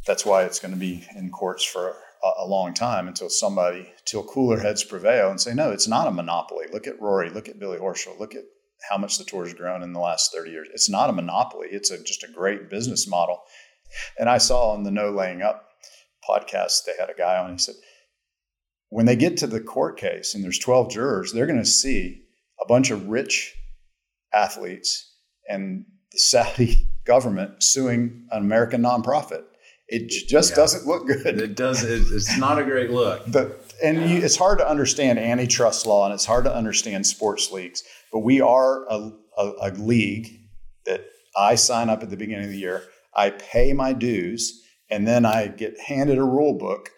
that's 0.07 0.25
why 0.25 0.45
it's 0.45 0.61
going 0.61 0.75
to 0.75 0.79
be 0.79 1.05
in 1.17 1.31
courts 1.31 1.65
for 1.65 1.97
a, 2.23 2.45
a 2.45 2.47
long 2.47 2.75
time 2.75 3.09
until 3.09 3.29
somebody, 3.29 3.93
till 4.05 4.23
cooler 4.23 4.61
heads 4.61 4.85
prevail 4.85 5.31
and 5.31 5.41
say, 5.41 5.55
no, 5.55 5.71
it's 5.71 5.89
not 5.89 6.07
a 6.07 6.13
monopoly. 6.13 6.67
Look 6.73 6.87
at 6.87 7.01
Rory, 7.01 7.31
look 7.31 7.49
at 7.49 7.59
Billy 7.59 7.79
Horschel, 7.79 8.19
look 8.19 8.35
at 8.35 8.45
how 8.89 8.99
much 8.99 9.19
the 9.19 9.25
tour 9.25 9.45
has 9.45 9.55
grown 9.55 9.83
in 9.83 9.93
the 9.93 10.01
last 10.01 10.33
30 10.33 10.51
years. 10.51 10.69
It's 10.73 10.91
not 10.91 11.11
a 11.11 11.15
monopoly. 11.15 11.69
It's 11.71 11.91
a, 11.91 12.03
just 12.03 12.23
a 12.23 12.33
great 12.33 12.71
business 12.71 13.09
model. 13.09 13.41
And 14.19 14.29
I 14.29 14.39
saw 14.39 14.73
on 14.73 14.83
the 14.83 14.91
No 14.91 15.11
Laying 15.11 15.43
Up 15.43 15.69
podcast, 16.29 16.85
they 16.87 16.93
had 16.99 17.11
a 17.11 17.15
guy 17.15 17.37
on. 17.39 17.53
He 17.53 17.59
said, 17.59 17.75
when 18.91 19.07
they 19.07 19.17
get 19.17 19.37
to 19.39 19.47
the 19.47 19.61
court 19.61 19.99
case 19.99 20.35
and 20.35 20.45
there's 20.45 20.59
12 20.59 20.91
jurors, 20.91 21.33
they're 21.33 21.47
going 21.47 21.59
to 21.59 21.65
see 21.65 22.23
a 22.63 22.67
bunch 22.67 22.91
of 22.91 23.09
rich 23.09 23.55
athletes 24.33 25.13
and 25.49 25.85
the 26.13 26.19
Saudi 26.19 26.89
government 27.05 27.63
suing 27.63 28.27
an 28.31 28.43
American 28.43 28.83
nonprofit. 28.83 29.43
It 29.89 30.09
j- 30.09 30.27
just 30.27 30.51
Yeah. 30.51 30.57
doesn't 30.57 30.87
look 30.87 31.07
good. 31.07 31.39
It 31.41 31.57
does. 31.57 31.83
It's 31.83 32.39
not 32.39 32.59
a 32.59 32.65
great 32.65 32.91
look. 32.91 33.23
And 33.83 34.09
you, 34.09 34.19
it's 34.19 34.37
hard 34.37 34.59
to 34.61 34.69
understand 34.69 35.19
antitrust 35.19 35.85
law 35.85 36.05
and 36.05 36.15
it's 36.15 36.25
hard 36.25 36.45
to 36.45 36.55
understand 36.55 37.05
sports 37.09 37.51
leagues, 37.51 37.83
but 38.13 38.21
we 38.21 38.41
are 38.41 38.87
a, 38.89 39.11
a, 39.37 39.53
a 39.63 39.71
league 39.73 40.29
that 40.87 41.05
I 41.37 41.57
sign 41.57 41.91
up 41.91 42.05
at 42.05 42.09
the 42.09 42.17
beginning 42.17 42.45
of 42.45 42.51
the 42.53 42.57
year. 42.59 42.85
I 43.17 43.31
pay 43.31 43.73
my 43.73 43.93
dues 43.93 44.63
and 44.91 45.07
then 45.07 45.25
I 45.25 45.49
get 45.49 45.79
handed 45.81 46.19
a 46.19 46.25
rule 46.25 46.55
book 46.55 46.91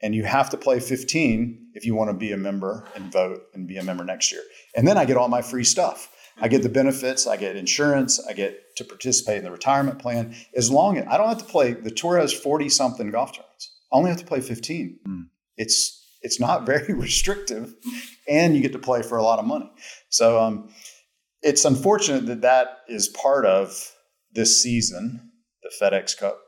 and 0.00 0.14
you 0.14 0.24
have 0.24 0.50
to 0.50 0.56
play 0.56 0.80
15 0.80 1.70
if 1.74 1.84
you 1.84 1.94
want 1.94 2.10
to 2.10 2.14
be 2.14 2.32
a 2.32 2.36
member 2.36 2.86
and 2.94 3.12
vote 3.12 3.42
and 3.54 3.66
be 3.66 3.76
a 3.76 3.82
member 3.82 4.04
next 4.04 4.32
year. 4.32 4.42
And 4.76 4.86
then 4.86 4.96
I 4.96 5.04
get 5.04 5.16
all 5.16 5.28
my 5.28 5.42
free 5.42 5.64
stuff. 5.64 6.10
I 6.40 6.46
get 6.46 6.62
the 6.62 6.68
benefits, 6.68 7.26
I 7.26 7.36
get 7.36 7.56
insurance, 7.56 8.24
I 8.24 8.32
get 8.32 8.76
to 8.76 8.84
participate 8.84 9.38
in 9.38 9.44
the 9.44 9.50
retirement 9.50 9.98
plan. 9.98 10.36
As 10.54 10.70
long 10.70 10.96
as 10.96 11.04
I 11.08 11.16
don't 11.16 11.28
have 11.28 11.38
to 11.38 11.44
play, 11.44 11.72
the 11.72 11.90
tour 11.90 12.16
has 12.16 12.32
40 12.32 12.68
something 12.68 13.10
golf 13.10 13.32
tournaments. 13.32 13.72
I 13.92 13.96
only 13.96 14.10
have 14.10 14.20
to 14.20 14.26
play 14.26 14.40
15. 14.40 15.00
Hmm. 15.04 15.20
It's 15.56 15.96
it's 16.22 16.38
not 16.38 16.66
very 16.66 16.94
restrictive, 16.94 17.74
and 18.28 18.54
you 18.54 18.62
get 18.62 18.72
to 18.72 18.78
play 18.78 19.02
for 19.02 19.18
a 19.18 19.22
lot 19.22 19.40
of 19.40 19.46
money. 19.46 19.70
So 20.10 20.40
um, 20.40 20.68
it's 21.42 21.64
unfortunate 21.64 22.26
that 22.26 22.42
that 22.42 22.78
is 22.88 23.08
part 23.08 23.44
of 23.44 23.92
this 24.32 24.62
season, 24.62 25.32
the 25.62 25.72
FedEx 25.80 26.16
Cup 26.16 26.40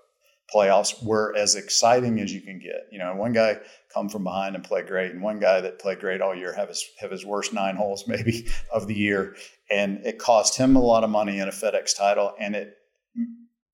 playoffs 0.55 1.03
were 1.05 1.35
as 1.37 1.55
exciting 1.55 2.21
as 2.21 2.33
you 2.33 2.41
can 2.41 2.59
get. 2.59 2.87
You 2.91 2.99
know, 2.99 3.15
one 3.15 3.33
guy 3.33 3.59
come 3.93 4.09
from 4.09 4.25
behind 4.25 4.55
and 4.55 4.65
play 4.65 4.83
great, 4.83 5.13
and 5.13 5.23
one 5.23 5.41
guy 5.41 5.61
that 5.61 5.79
played 5.79 6.01
great 6.01 6.21
all 6.21 6.35
year 6.35 6.53
have 6.53 6.69
his 6.69 6.85
have 6.99 7.11
his 7.11 7.25
worst 7.25 7.53
nine 7.53 7.77
holes 7.77 8.05
maybe 8.09 8.47
of 8.73 8.87
the 8.87 8.95
year, 8.95 9.37
and 9.71 10.05
it 10.07 10.19
cost 10.19 10.57
him 10.57 10.77
a 10.77 10.81
lot 10.81 11.05
of 11.05 11.11
money 11.11 11.39
in 11.39 11.49
a 11.49 11.53
FedEx 11.53 11.97
title, 11.97 12.35
and 12.39 12.55
it 12.55 12.77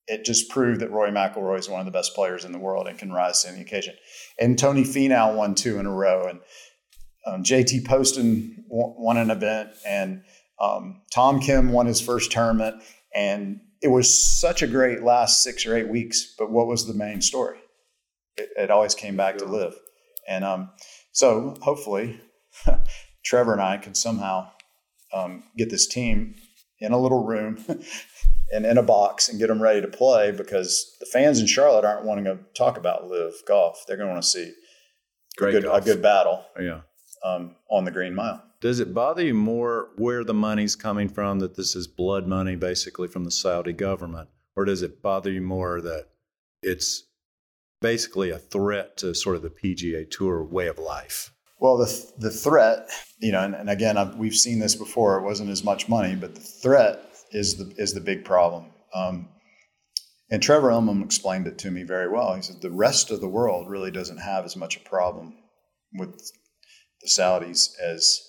it 0.06 0.24
just 0.24 0.50
proved 0.50 0.80
that 0.80 0.90
Roy 0.90 1.10
McIlroy 1.10 1.58
is 1.58 1.68
one 1.68 1.80
of 1.80 1.86
the 1.86 1.92
best 1.92 2.14
players 2.14 2.44
in 2.44 2.52
the 2.52 2.58
world 2.58 2.86
and 2.86 2.98
can 2.98 3.12
rise 3.12 3.42
to 3.42 3.48
any 3.48 3.60
occasion. 3.60 3.94
And 4.38 4.58
Tony 4.58 4.84
Finau 4.84 5.34
won 5.34 5.54
two 5.54 5.78
in 5.78 5.86
a 5.86 5.90
row, 5.90 6.26
and 6.28 6.40
um, 7.26 7.42
JT 7.42 7.84
Poston 7.84 8.64
won, 8.68 9.16
an 9.16 9.30
event, 9.30 9.70
and 9.84 10.22
um, 10.60 11.02
Tom 11.12 11.40
Kim 11.40 11.72
won 11.72 11.86
his 11.86 12.00
first 12.00 12.30
tournament, 12.30 12.82
and 13.14 13.60
it 13.82 13.88
was 13.88 14.40
such 14.40 14.62
a 14.62 14.66
great 14.66 15.02
last 15.02 15.42
six 15.42 15.66
or 15.66 15.76
eight 15.76 15.88
weeks. 15.88 16.34
But 16.38 16.50
what 16.50 16.66
was 16.66 16.86
the 16.86 16.94
main 16.94 17.20
story? 17.20 17.58
It, 18.36 18.50
it 18.56 18.70
always 18.70 18.94
came 18.94 19.16
back 19.16 19.38
to 19.38 19.44
LIV, 19.44 19.74
and 20.28 20.44
um, 20.44 20.70
so 21.12 21.54
hopefully, 21.62 22.20
Trevor 23.24 23.52
and 23.52 23.62
I 23.62 23.78
can 23.78 23.94
somehow 23.94 24.50
um, 25.12 25.44
get 25.56 25.70
this 25.70 25.86
team 25.86 26.34
in 26.78 26.92
a 26.92 26.98
little 26.98 27.24
room 27.24 27.64
and 28.52 28.66
in 28.66 28.78
a 28.78 28.82
box 28.82 29.28
and 29.28 29.38
get 29.38 29.48
them 29.48 29.62
ready 29.62 29.80
to 29.80 29.88
play 29.88 30.30
because 30.30 30.96
the 31.00 31.06
fans 31.06 31.40
in 31.40 31.46
Charlotte 31.46 31.84
aren't 31.84 32.04
wanting 32.04 32.24
to 32.24 32.38
talk 32.54 32.76
about 32.76 33.08
LIV 33.08 33.32
golf. 33.46 33.84
They're 33.86 33.96
going 33.96 34.08
to 34.08 34.12
want 34.12 34.22
to 34.22 34.28
see 34.28 34.52
Great 35.36 35.54
a 35.54 35.60
good, 35.60 35.70
a 35.70 35.80
good 35.80 36.02
battle 36.02 36.44
Yeah. 36.58 36.80
Um, 37.24 37.56
on 37.70 37.84
the 37.84 37.90
Green 37.90 38.14
Mile. 38.14 38.42
Does 38.60 38.80
it 38.80 38.94
bother 38.94 39.22
you 39.22 39.34
more 39.34 39.90
where 39.96 40.24
the 40.24 40.34
money's 40.34 40.76
coming 40.76 41.08
from, 41.08 41.40
that 41.40 41.56
this 41.56 41.76
is 41.76 41.86
blood 41.86 42.26
money 42.26 42.56
basically 42.56 43.08
from 43.08 43.24
the 43.24 43.30
Saudi 43.30 43.72
government? 43.72 44.28
Or 44.54 44.64
does 44.64 44.82
it 44.82 45.02
bother 45.02 45.30
you 45.30 45.42
more 45.42 45.80
that 45.80 46.06
it's 46.62 47.04
basically 47.80 48.30
a 48.30 48.38
threat 48.38 48.96
to 48.98 49.14
sort 49.14 49.36
of 49.36 49.42
the 49.42 49.50
PGA 49.50 50.10
Tour 50.10 50.42
way 50.42 50.66
of 50.68 50.78
life? 50.78 51.32
Well, 51.58 51.76
the 51.76 52.12
the 52.18 52.30
threat, 52.30 52.88
you 53.18 53.32
know, 53.32 53.42
and, 53.42 53.54
and 53.54 53.70
again, 53.70 53.96
I've, 53.96 54.16
we've 54.16 54.34
seen 54.34 54.58
this 54.58 54.74
before. 54.74 55.18
It 55.18 55.24
wasn't 55.24 55.50
as 55.50 55.64
much 55.64 55.88
money, 55.88 56.14
but 56.14 56.34
the 56.34 56.40
threat 56.40 57.02
is 57.32 57.56
the 57.56 57.74
is 57.76 57.94
the 57.94 58.00
big 58.00 58.24
problem. 58.24 58.66
Um, 58.94 59.28
and 60.30 60.42
Trevor 60.42 60.70
Immelman 60.70 61.04
explained 61.04 61.46
it 61.46 61.58
to 61.58 61.70
me 61.70 61.82
very 61.82 62.08
well. 62.08 62.34
He 62.34 62.42
said 62.42 62.60
the 62.60 62.70
rest 62.70 63.10
of 63.10 63.20
the 63.20 63.28
world 63.28 63.70
really 63.70 63.90
doesn't 63.90 64.18
have 64.18 64.44
as 64.44 64.56
much 64.56 64.76
a 64.76 64.80
problem 64.80 65.34
with 65.94 66.30
the 67.06 67.22
Saudis 67.22 67.70
as 67.80 68.20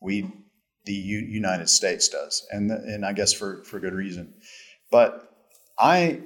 we, 0.00 0.28
the 0.84 0.92
U- 0.92 1.26
United 1.28 1.68
States, 1.68 2.08
does, 2.08 2.46
and 2.50 2.70
and 2.70 3.06
I 3.06 3.12
guess 3.12 3.32
for 3.32 3.62
for 3.64 3.78
good 3.78 3.94
reason. 3.94 4.34
But 4.90 5.28
I, 5.78 6.20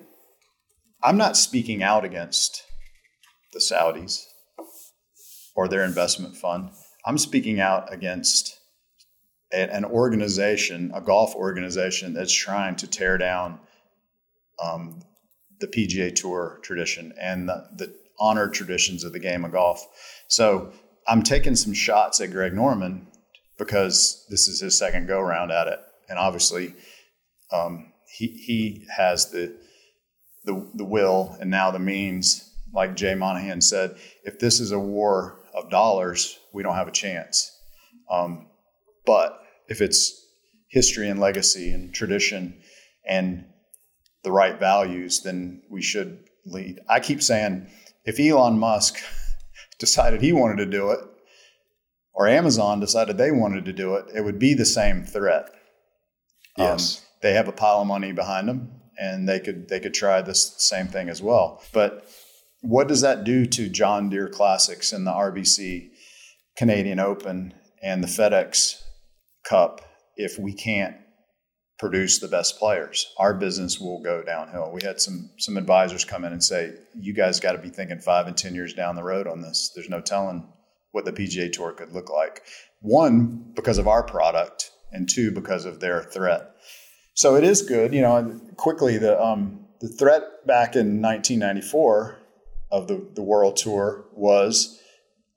I'm 1.02 1.16
not 1.16 1.36
speaking 1.36 1.82
out 1.82 2.04
against 2.04 2.64
the 3.52 3.60
Saudis 3.60 4.24
or 5.54 5.68
their 5.68 5.84
investment 5.84 6.36
fund. 6.36 6.70
I'm 7.04 7.18
speaking 7.18 7.60
out 7.60 7.92
against 7.92 8.58
a- 9.52 9.72
an 9.72 9.84
organization, 9.84 10.90
a 10.94 11.00
golf 11.00 11.34
organization 11.34 12.14
that's 12.14 12.32
trying 12.32 12.76
to 12.76 12.86
tear 12.86 13.18
down 13.18 13.60
um, 14.62 15.02
the 15.60 15.68
PGA 15.68 16.14
Tour 16.14 16.58
tradition 16.62 17.12
and 17.20 17.48
the, 17.48 17.68
the 17.76 17.94
honored 18.18 18.54
traditions 18.54 19.04
of 19.04 19.12
the 19.12 19.18
game 19.18 19.44
of 19.44 19.52
golf. 19.52 19.86
So 20.28 20.72
I'm 21.08 21.22
taking 21.22 21.56
some 21.56 21.72
shots 21.72 22.20
at 22.20 22.32
Greg 22.32 22.52
Norman 22.52 23.06
because 23.58 24.26
this 24.28 24.48
is 24.48 24.60
his 24.60 24.78
second 24.78 25.06
go 25.06 25.20
round 25.20 25.50
at 25.50 25.68
it, 25.68 25.78
and 26.08 26.18
obviously 26.18 26.74
um, 27.52 27.92
he 28.08 28.28
he 28.28 28.86
has 28.94 29.30
the 29.30 29.54
the 30.44 30.68
the 30.74 30.84
will 30.84 31.36
and 31.40 31.50
now 31.50 31.70
the 31.70 31.78
means. 31.78 32.42
Like 32.72 32.96
Jay 32.96 33.14
Monahan 33.14 33.62
said, 33.62 33.96
if 34.24 34.38
this 34.38 34.60
is 34.60 34.72
a 34.72 34.78
war 34.78 35.38
of 35.54 35.70
dollars, 35.70 36.38
we 36.52 36.62
don't 36.62 36.74
have 36.74 36.88
a 36.88 36.92
chance. 36.92 37.56
Um, 38.10 38.48
but 39.06 39.40
if 39.68 39.80
it's 39.80 40.20
history 40.68 41.08
and 41.08 41.18
legacy 41.18 41.70
and 41.70 41.94
tradition 41.94 42.60
and 43.08 43.46
the 44.24 44.32
right 44.32 44.58
values, 44.58 45.22
then 45.22 45.62
we 45.70 45.80
should 45.80 46.18
lead. 46.44 46.80
I 46.88 47.00
keep 47.00 47.22
saying 47.22 47.68
if 48.04 48.20
Elon 48.20 48.58
Musk 48.58 48.98
decided 49.78 50.20
he 50.20 50.32
wanted 50.32 50.56
to 50.58 50.66
do 50.66 50.90
it, 50.90 51.00
or 52.12 52.26
Amazon 52.26 52.80
decided 52.80 53.18
they 53.18 53.30
wanted 53.30 53.64
to 53.66 53.72
do 53.72 53.94
it, 53.94 54.06
it 54.14 54.22
would 54.22 54.38
be 54.38 54.54
the 54.54 54.64
same 54.64 55.04
threat. 55.04 55.50
Yes. 56.56 56.98
Um, 56.98 57.02
they 57.22 57.34
have 57.34 57.48
a 57.48 57.52
pile 57.52 57.80
of 57.80 57.86
money 57.86 58.12
behind 58.12 58.48
them, 58.48 58.70
and 58.98 59.28
they 59.28 59.40
could 59.40 59.68
they 59.68 59.80
could 59.80 59.94
try 59.94 60.22
this 60.22 60.54
same 60.58 60.86
thing 60.86 61.08
as 61.08 61.20
well. 61.22 61.62
But 61.72 62.08
what 62.62 62.88
does 62.88 63.00
that 63.02 63.24
do 63.24 63.46
to 63.46 63.68
John 63.68 64.08
Deere 64.08 64.28
Classics 64.28 64.92
and 64.92 65.06
the 65.06 65.12
RBC 65.12 65.90
Canadian 66.56 66.98
Open 66.98 67.54
and 67.82 68.02
the 68.02 68.08
FedEx 68.08 68.82
Cup 69.44 69.80
if 70.16 70.38
we 70.38 70.52
can't 70.52 70.96
produce 71.78 72.18
the 72.18 72.28
best 72.28 72.58
players? 72.58 73.12
Our 73.18 73.34
business 73.34 73.78
will 73.78 74.00
go 74.00 74.22
downhill. 74.22 74.70
We 74.72 74.82
had 74.82 75.00
some 75.00 75.30
some 75.38 75.56
advisors 75.56 76.04
come 76.04 76.24
in 76.24 76.32
and 76.32 76.42
say, 76.42 76.74
"You 76.98 77.12
guys 77.12 77.40
got 77.40 77.52
to 77.52 77.58
be 77.58 77.70
thinking 77.70 77.98
five 77.98 78.26
and 78.26 78.36
ten 78.36 78.54
years 78.54 78.74
down 78.74 78.96
the 78.96 79.02
road 79.02 79.26
on 79.26 79.42
this. 79.42 79.72
There's 79.74 79.90
no 79.90 80.00
telling 80.00 80.46
what 80.92 81.04
the 81.04 81.12
PGA 81.12 81.52
Tour 81.52 81.72
could 81.72 81.92
look 81.92 82.10
like." 82.10 82.42
One 82.80 83.52
because 83.54 83.78
of 83.78 83.88
our 83.88 84.02
product, 84.02 84.70
and 84.92 85.08
two 85.08 85.30
because 85.30 85.64
of 85.64 85.80
their 85.80 86.02
threat. 86.02 86.52
So 87.14 87.36
it 87.36 87.44
is 87.44 87.62
good, 87.62 87.94
you 87.94 88.02
know. 88.02 88.40
Quickly, 88.56 88.98
the 88.98 89.20
um, 89.22 89.66
the 89.80 89.88
threat 89.88 90.22
back 90.46 90.76
in 90.76 91.00
1994 91.02 92.18
of 92.70 92.88
the 92.88 93.06
the 93.14 93.22
World 93.22 93.56
Tour 93.56 94.04
was 94.12 94.80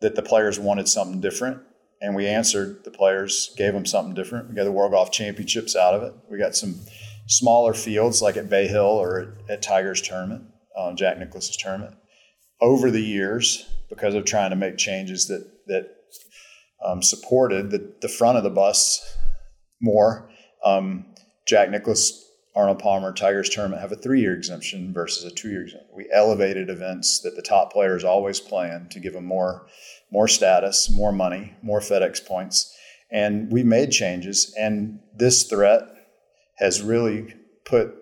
that 0.01 0.15
the 0.15 0.21
players 0.21 0.59
wanted 0.59 0.87
something 0.87 1.19
different, 1.21 1.61
and 2.01 2.15
we 2.15 2.27
answered. 2.27 2.83
The 2.83 2.91
players 2.91 3.53
gave 3.57 3.73
them 3.73 3.85
something 3.85 4.13
different. 4.13 4.49
We 4.49 4.55
got 4.55 4.63
the 4.63 4.71
World 4.71 4.91
Golf 4.91 5.11
Championships 5.11 5.75
out 5.75 5.93
of 5.93 6.03
it. 6.03 6.13
We 6.29 6.37
got 6.37 6.55
some 6.55 6.75
smaller 7.27 7.73
fields 7.73 8.21
like 8.21 8.37
at 8.37 8.49
Bay 8.49 8.67
Hill 8.67 8.85
or 8.85 9.19
at, 9.19 9.51
at 9.51 9.61
Tiger's 9.61 10.01
tournament, 10.01 10.45
uh, 10.77 10.93
Jack 10.93 11.17
Nicklaus's 11.17 11.57
tournament. 11.57 11.95
Over 12.61 12.91
the 12.91 13.01
years, 13.01 13.65
because 13.89 14.13
of 14.13 14.25
trying 14.25 14.51
to 14.51 14.55
make 14.55 14.77
changes 14.77 15.27
that 15.27 15.45
that 15.67 15.95
um, 16.83 17.01
supported 17.01 17.71
the, 17.71 17.93
the 18.01 18.07
front 18.07 18.37
of 18.37 18.43
the 18.43 18.49
bus 18.49 19.17
more. 19.81 20.29
Um, 20.63 21.05
Jack 21.47 21.69
Nicklaus, 21.69 22.25
Arnold 22.55 22.79
Palmer, 22.79 23.13
Tigers 23.13 23.49
tournament 23.49 23.81
have 23.81 23.91
a 23.91 23.95
three 23.95 24.21
year 24.21 24.33
exemption 24.35 24.93
versus 24.93 25.23
a 25.23 25.33
two 25.33 25.49
year 25.49 25.63
exemption. 25.63 25.89
We 25.95 26.09
elevated 26.13 26.69
events 26.69 27.21
that 27.21 27.35
the 27.35 27.41
top 27.41 27.73
players 27.73 28.03
always 28.03 28.39
plan 28.39 28.87
to 28.91 28.99
give 28.99 29.13
them 29.13 29.25
more, 29.25 29.67
more 30.11 30.27
status, 30.27 30.89
more 30.89 31.11
money, 31.11 31.55
more 31.61 31.79
FedEx 31.79 32.25
points. 32.25 32.75
And 33.11 33.51
we 33.51 33.63
made 33.63 33.91
changes. 33.91 34.53
And 34.57 34.99
this 35.15 35.43
threat 35.43 35.83
has 36.57 36.81
really 36.81 37.33
put 37.65 37.95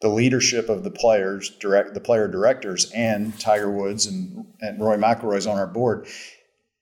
the 0.00 0.08
leadership 0.08 0.68
of 0.68 0.82
the 0.82 0.90
players, 0.90 1.50
direct 1.60 1.94
the 1.94 2.00
player 2.00 2.26
directors, 2.26 2.90
and 2.92 3.38
Tiger 3.38 3.70
Woods 3.70 4.06
and, 4.06 4.46
and 4.60 4.80
Roy 4.80 4.96
McIlroy's 4.96 5.46
on 5.46 5.58
our 5.58 5.66
board. 5.66 6.06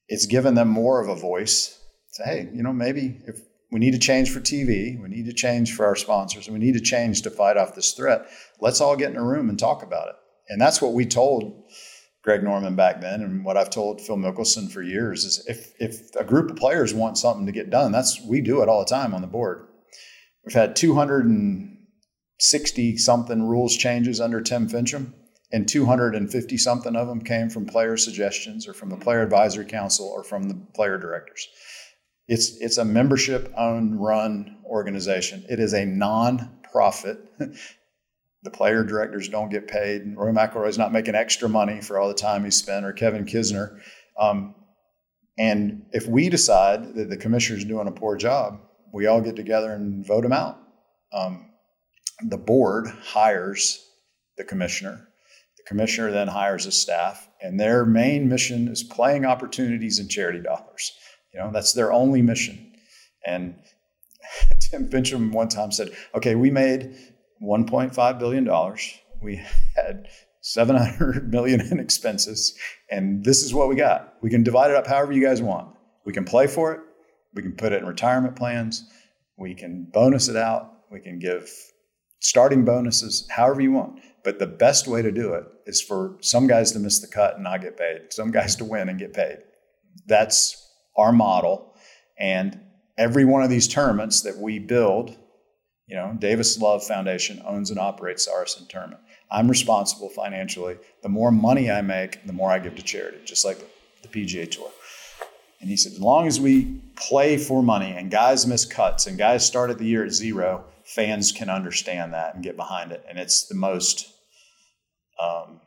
It's 0.09 0.27
given 0.27 0.55
them 0.55 0.69
more 0.69 1.01
of 1.01 1.09
a 1.09 1.17
voice. 1.17 1.79
Say, 2.11 2.25
hey, 2.25 2.49
you 2.55 2.63
know, 2.63 2.73
maybe 2.73 3.21
if 3.27 3.41
we 3.71 3.81
need 3.81 3.93
to 3.93 3.99
change 3.99 4.31
for 4.31 4.41
TV, 4.41 5.01
we 5.01 5.09
need 5.09 5.27
to 5.27 5.33
change 5.33 5.75
for 5.75 5.85
our 5.85 5.97
sponsors, 5.97 6.47
and 6.47 6.59
we 6.59 6.65
need 6.65 6.75
to 6.75 6.81
change 6.81 7.23
to 7.23 7.31
fight 7.31 7.57
off 7.57 7.75
this 7.75 7.93
threat. 7.93 8.27
Let's 8.61 8.81
all 8.81 8.97
get 8.97 9.11
in 9.11 9.17
a 9.17 9.25
room 9.25 9.49
and 9.49 9.59
talk 9.59 9.83
about 9.83 10.09
it. 10.09 10.15
And 10.49 10.61
that's 10.61 10.81
what 10.81 10.95
we 10.95 11.05
told 11.05 11.65
Greg 12.29 12.43
Norman 12.43 12.77
back 12.77 13.01
then, 13.01 13.23
and 13.23 13.43
what 13.43 13.57
I've 13.57 13.71
told 13.71 14.03
Phil 14.03 14.19
Mickelson 14.19 14.71
for 14.71 14.83
years 14.83 15.25
is 15.25 15.43
if 15.47 15.73
if 15.81 16.15
a 16.15 16.25
group 16.25 16.51
of 16.51 16.59
players 16.59 16.93
want 16.93 17.17
something 17.17 17.47
to 17.47 17.53
get 17.53 17.71
done, 17.71 17.91
that's 17.91 18.21
we 18.21 18.43
do 18.43 18.61
it 18.61 18.69
all 18.69 18.81
the 18.81 18.85
time 18.85 19.15
on 19.15 19.23
the 19.23 19.27
board. 19.27 19.67
We've 20.45 20.53
had 20.53 20.77
260 20.77 22.99
something 22.99 23.49
rules 23.49 23.79
changes 23.79 24.21
under 24.21 24.43
Tim 24.43 24.69
Finchem, 24.69 25.15
and 25.53 25.67
250 25.67 26.59
something 26.59 26.97
of 26.97 27.09
them 27.09 27.25
came 27.25 27.49
from 27.49 27.65
player 27.65 27.97
suggestions 27.97 28.69
or 28.69 28.75
from 28.75 28.91
the 28.91 28.99
player 28.99 29.23
advisory 29.23 29.65
council 29.65 30.07
or 30.07 30.23
from 30.23 30.51
the 30.51 30.55
player 30.75 30.99
directors. 30.99 31.49
It's 32.27 32.61
it's 32.61 32.77
a 32.77 32.85
membership 32.85 33.51
owned 33.57 34.05
run 34.05 34.59
organization. 34.67 35.47
It 35.49 35.61
is 35.61 35.73
a 35.73 35.87
non-profit. 35.87 37.21
the 38.43 38.51
player 38.51 38.85
directors 38.85 39.29
don't 39.29 39.51
get 39.51 39.67
paid. 39.67 40.17
Roy 40.17 40.33
McIlroy's 40.33 40.79
not 40.79 40.93
making 40.93 41.15
extra 41.15 41.49
money 41.49 41.81
for 41.81 41.99
all 41.99 42.09
the 42.09 42.15
time 42.15 42.45
he 42.45 42.51
spent, 42.51 42.87
or 42.87 42.93
Kevin 42.93 43.25
Kisner. 43.25 43.81
Um, 44.19 44.55
and 45.39 45.87
if 45.93 46.07
we 46.07 46.29
decide 46.29 46.95
that 46.95 47.11
the 47.11 47.17
commissioner's 47.17 47.65
doing 47.65 47.89
a 47.89 47.93
poor 47.93 48.17
job, 48.17 48.61
we 48.93 49.07
all 49.07 49.21
get 49.21 49.37
together 49.37 49.73
and 49.73 50.07
vote 50.07 50.25
him 50.25 50.33
out. 50.33 50.59
Um, 51.13 51.51
the 52.21 52.39
board 52.39 52.89
hires 52.89 53.85
the 54.37 54.45
commissioner. 54.45 55.09
The 55.57 55.63
commissioner 55.65 56.11
then 56.11 56.29
hires 56.29 56.65
his 56.65 56.77
staff, 56.81 57.29
and 57.41 57.59
their 57.59 57.85
main 57.85 58.29
mission 58.29 58.69
is 58.69 58.83
playing 58.83 59.25
opportunities 59.25 59.99
and 59.99 60.11
charity 60.11 60.41
dollars. 60.41 60.93
You 61.33 61.41
know, 61.41 61.51
that's 61.53 61.73
their 61.73 61.93
only 61.93 62.23
mission. 62.23 62.73
And 63.25 63.57
Tim 64.61 64.89
Finchem 64.89 65.33
one 65.33 65.49
time 65.49 65.71
said, 65.71 65.91
okay, 66.15 66.35
we 66.35 66.51
made 66.51 66.97
$1.5 67.43 68.19
billion. 68.19 68.77
We 69.21 69.43
had 69.77 70.09
700 70.41 71.31
million 71.31 71.61
in 71.61 71.81
expenses, 71.81 72.57
and 72.91 73.25
this 73.25 73.43
is 73.43 73.53
what 73.53 73.69
we 73.69 73.77
got. 73.77 74.15
We 74.23 74.31
can 74.31 74.43
divide 74.43 74.71
it 74.71 74.77
up 74.77 74.87
however 74.87 75.13
you 75.13 75.23
guys 75.23 75.43
want. 75.43 75.75
We 76.05 76.13
can 76.13 76.25
play 76.25 76.47
for 76.47 76.73
it. 76.73 76.81
We 77.35 77.43
can 77.43 77.53
put 77.53 77.73
it 77.73 77.83
in 77.83 77.87
retirement 77.87 78.37
plans. 78.37 78.89
We 79.37 79.55
can 79.55 79.89
bonus 79.93 80.29
it 80.29 80.37
out. 80.37 80.73
We 80.91 81.01
can 81.01 81.19
give 81.19 81.51
starting 82.21 82.65
bonuses, 82.65 83.27
however 83.31 83.61
you 83.61 83.73
want. 83.73 84.01
But 84.25 84.39
the 84.39 84.47
best 84.47 84.89
way 84.89 85.03
to 85.03 85.13
do 85.13 85.35
it 85.35 85.45
is 85.67 85.81
for 85.81 86.17
some 86.21 86.47
guys 86.47 86.73
to 86.73 86.79
miss 86.79 86.99
the 87.01 87.07
cut 87.07 87.35
and 87.35 87.45
not 87.45 87.61
get 87.61 87.77
paid, 87.77 88.13
some 88.13 88.31
guys 88.31 88.57
to 88.57 88.65
win 88.65 88.89
and 88.89 88.99
get 88.99 89.13
paid. 89.13 89.39
That's 90.07 90.71
our 90.97 91.13
model. 91.13 91.75
And 92.19 92.61
every 92.97 93.25
one 93.25 93.43
of 93.43 93.51
these 93.51 93.69
tournaments 93.69 94.23
that 94.23 94.37
we 94.37 94.59
build, 94.59 95.17
you 95.89 95.97
know, 95.97 96.15
Davis 96.19 96.59
Love 96.59 96.85
Foundation 96.85 97.43
owns 97.47 97.71
and 97.71 97.79
operates 97.79 98.29
Arson 98.29 98.67
tournament. 98.69 99.01
I'm 99.31 99.49
responsible 99.49 100.11
financially. 100.11 100.77
The 101.03 101.09
more 101.09 101.31
money 101.31 101.71
I 101.71 101.81
make, 101.81 102.25
the 102.27 102.33
more 102.33 102.51
I 102.51 102.59
give 102.59 102.77
to 102.77 102.83
charity, 102.83 103.19
just 103.25 103.45
like 103.45 103.59
the, 104.03 104.09
PGA 104.09 104.51
Tour. 104.51 104.71
And 105.61 105.69
he 105.69 105.77
said, 105.77 105.93
as 105.93 106.01
long 106.01 106.27
as 106.27 106.41
we 106.41 106.81
play 106.97 107.37
for 107.37 107.63
money 107.63 107.93
and 107.93 108.11
guys 108.11 108.47
miss 108.47 108.65
cuts 108.65 109.07
and 109.07 109.19
guys 109.19 109.45
start 109.45 109.69
at 109.69 109.79
the 109.79 109.85
year 109.85 110.05
at 110.05 110.13
zero, 110.13 110.65
fans 110.85 111.31
can 111.31 111.51
understand 111.51 112.15
that 112.15 112.35
and 112.35 112.43
get 112.43 112.57
behind 112.57 112.93
it, 112.93 113.05
and 113.09 113.19
it's 113.19 113.47
the 113.49 113.55
most 113.55 114.11
um, 115.23 115.61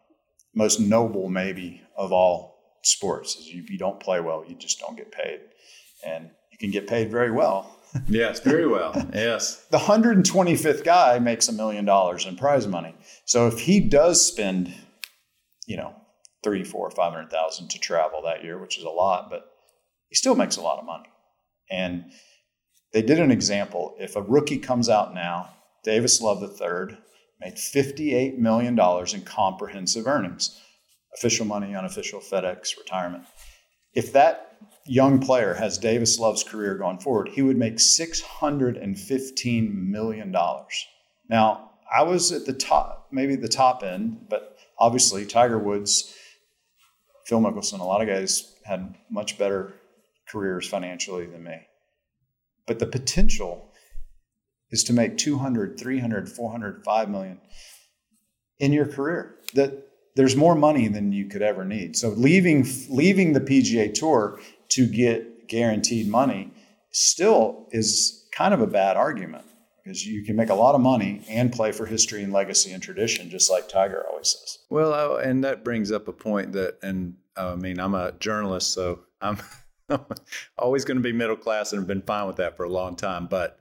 most 0.56 0.80
noble 0.80 1.30
maybe 1.30 1.82
of 1.96 2.12
all 2.12 2.80
sports. 2.84 3.38
You, 3.40 3.64
you 3.68 3.78
don't 3.78 4.00
play 4.00 4.20
well, 4.20 4.44
you 4.48 4.56
just 4.56 4.80
don't 4.80 4.98
get 4.98 5.12
paid, 5.12 5.42
and 6.06 6.30
you 6.52 6.58
can 6.58 6.72
get 6.72 6.88
paid 6.88 7.12
very 7.12 7.32
well. 7.32 7.78
Yes, 8.08 8.40
very 8.40 8.68
well. 8.68 8.94
Yes. 9.14 9.66
The 9.72 9.78
125th 9.78 10.84
guy 10.84 11.20
makes 11.20 11.48
a 11.48 11.54
million 11.54 11.86
dollars 11.86 12.26
in 12.26 12.36
prize 12.36 12.68
money. 12.68 12.96
So 13.26 13.48
if 13.48 13.60
he 13.60 13.80
does 13.80 14.26
spend, 14.26 14.74
you 15.66 15.78
know, 15.78 15.96
three, 16.44 16.64
four, 16.64 16.90
five 16.92 17.14
hundred 17.14 17.32
thousand 17.32 17.70
to 17.70 17.80
travel 17.80 18.22
that 18.24 18.44
year, 18.44 18.60
which 18.60 18.78
is 18.78 18.84
a 18.84 18.90
lot, 18.90 19.30
but 19.30 19.46
he 20.10 20.16
still 20.16 20.36
makes 20.36 20.58
a 20.58 20.62
lot 20.62 20.80
of 20.80 20.86
money. 20.86 21.08
And 21.70 22.06
they 22.94 23.02
did 23.02 23.20
an 23.20 23.32
example. 23.32 23.96
If 24.00 24.16
a 24.16 24.22
rookie 24.22 24.58
comes 24.58 24.90
out 24.90 25.14
now, 25.14 25.50
Davis 25.84 26.22
Love 26.22 26.44
III 26.44 26.98
made 27.40 27.56
$58 27.56 28.38
million 28.38 28.78
in 28.78 29.22
comprehensive 29.24 30.06
earnings, 30.06 30.60
official 31.16 31.46
money, 31.46 31.74
unofficial 31.74 32.20
FedEx, 32.20 32.78
retirement. 32.78 33.24
If 33.94 34.14
that 34.14 34.58
young 34.86 35.20
player 35.20 35.54
has 35.54 35.78
Davis 35.78 36.18
Love's 36.20 36.44
career 36.44 36.76
going 36.76 37.00
forward, 37.00 37.30
he 37.30 37.42
would 37.42 37.58
make 37.58 37.76
$615 37.76 39.74
million. 39.74 40.36
Now, 41.30 41.72
I 41.94 42.04
was 42.04 42.32
at 42.32 42.46
the 42.46 42.54
top, 42.54 43.08
maybe 43.12 43.36
the 43.36 43.50
top 43.50 43.84
end, 43.84 44.28
but 44.30 44.58
obviously 44.80 45.26
Tiger 45.26 45.60
Woods, 45.60 46.16
Phil 47.26 47.42
Mickelson, 47.42 47.80
a 47.80 47.84
lot 47.84 48.02
of 48.02 48.08
guys 48.08 48.56
had 48.66 48.96
much 49.10 49.38
better 49.38 49.74
careers 50.28 50.68
financially 50.68 51.26
than 51.26 51.44
me. 51.44 51.68
But 52.66 52.80
the 52.80 52.86
potential 52.86 53.72
is 54.72 54.84
to 54.86 54.94
make 54.94 55.18
200, 55.18 55.78
300, 55.78 56.30
400, 56.30 56.84
5 56.86 57.10
million 57.10 57.42
in 58.60 58.72
your 58.72 58.88
career. 58.88 59.36
That 59.54 59.91
there's 60.16 60.36
more 60.36 60.56
money 60.56 60.88
than 60.88 61.12
you 61.12 61.26
could 61.26 61.42
ever 61.42 61.66
need. 61.66 61.96
So 61.96 62.10
leaving 62.10 62.66
leaving 62.90 63.34
the 63.34 63.42
PGA 63.42 63.94
Tour 63.94 64.40
to 64.70 64.88
get 64.88 65.48
guaranteed 65.48 66.08
money 66.08 66.52
still 66.92 67.68
is 67.72 68.28
kind 68.32 68.54
of 68.54 68.62
a 68.62 68.68
bad 68.68 68.98
argument 68.98 69.46
because 69.84 70.06
you 70.06 70.24
can 70.24 70.36
make 70.36 70.50
a 70.50 70.56
lot 70.56 70.76
of 70.76 70.82
money 70.82 71.22
and 71.30 71.52
play 71.52 71.72
for 71.72 71.86
history 71.86 72.24
and 72.24 72.32
legacy 72.32 72.72
and 72.72 72.84
tradition, 72.84 73.30
just 73.30 73.50
like 73.50 73.68
Tiger 73.68 74.06
always 74.10 74.36
says. 74.40 74.60
Well, 74.70 75.18
and 75.18 75.44
that 75.44 75.64
brings 75.64 75.92
up 75.92 76.08
a 76.08 76.14
point 76.14 76.54
that, 76.54 76.78
and 76.84 77.16
I 77.36 77.56
mean, 77.56 77.80
I'm 77.80 77.96
a 77.96 78.12
journalist, 78.14 78.74
so 78.74 79.00
I'm 79.22 79.40
always 80.58 80.86
going 80.86 80.98
to 80.98 81.04
be 81.04 81.12
middle 81.12 81.36
class 81.36 81.72
and 81.72 81.80
have 81.80 81.88
been 81.88 82.04
fine 82.04 82.28
with 82.28 82.36
that 82.38 82.58
for 82.58 82.64
a 82.64 82.70
long 82.70 82.96
time. 82.96 83.28
But 83.28 83.60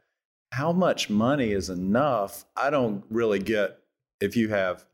how 0.52 0.72
much 0.72 1.08
money 1.08 1.52
is 1.52 1.70
enough? 1.70 2.44
I 2.56 2.70
don't 2.70 3.04
really 3.08 3.38
get 3.38 3.78
if 4.20 4.36
you 4.36 4.48
have 4.50 4.84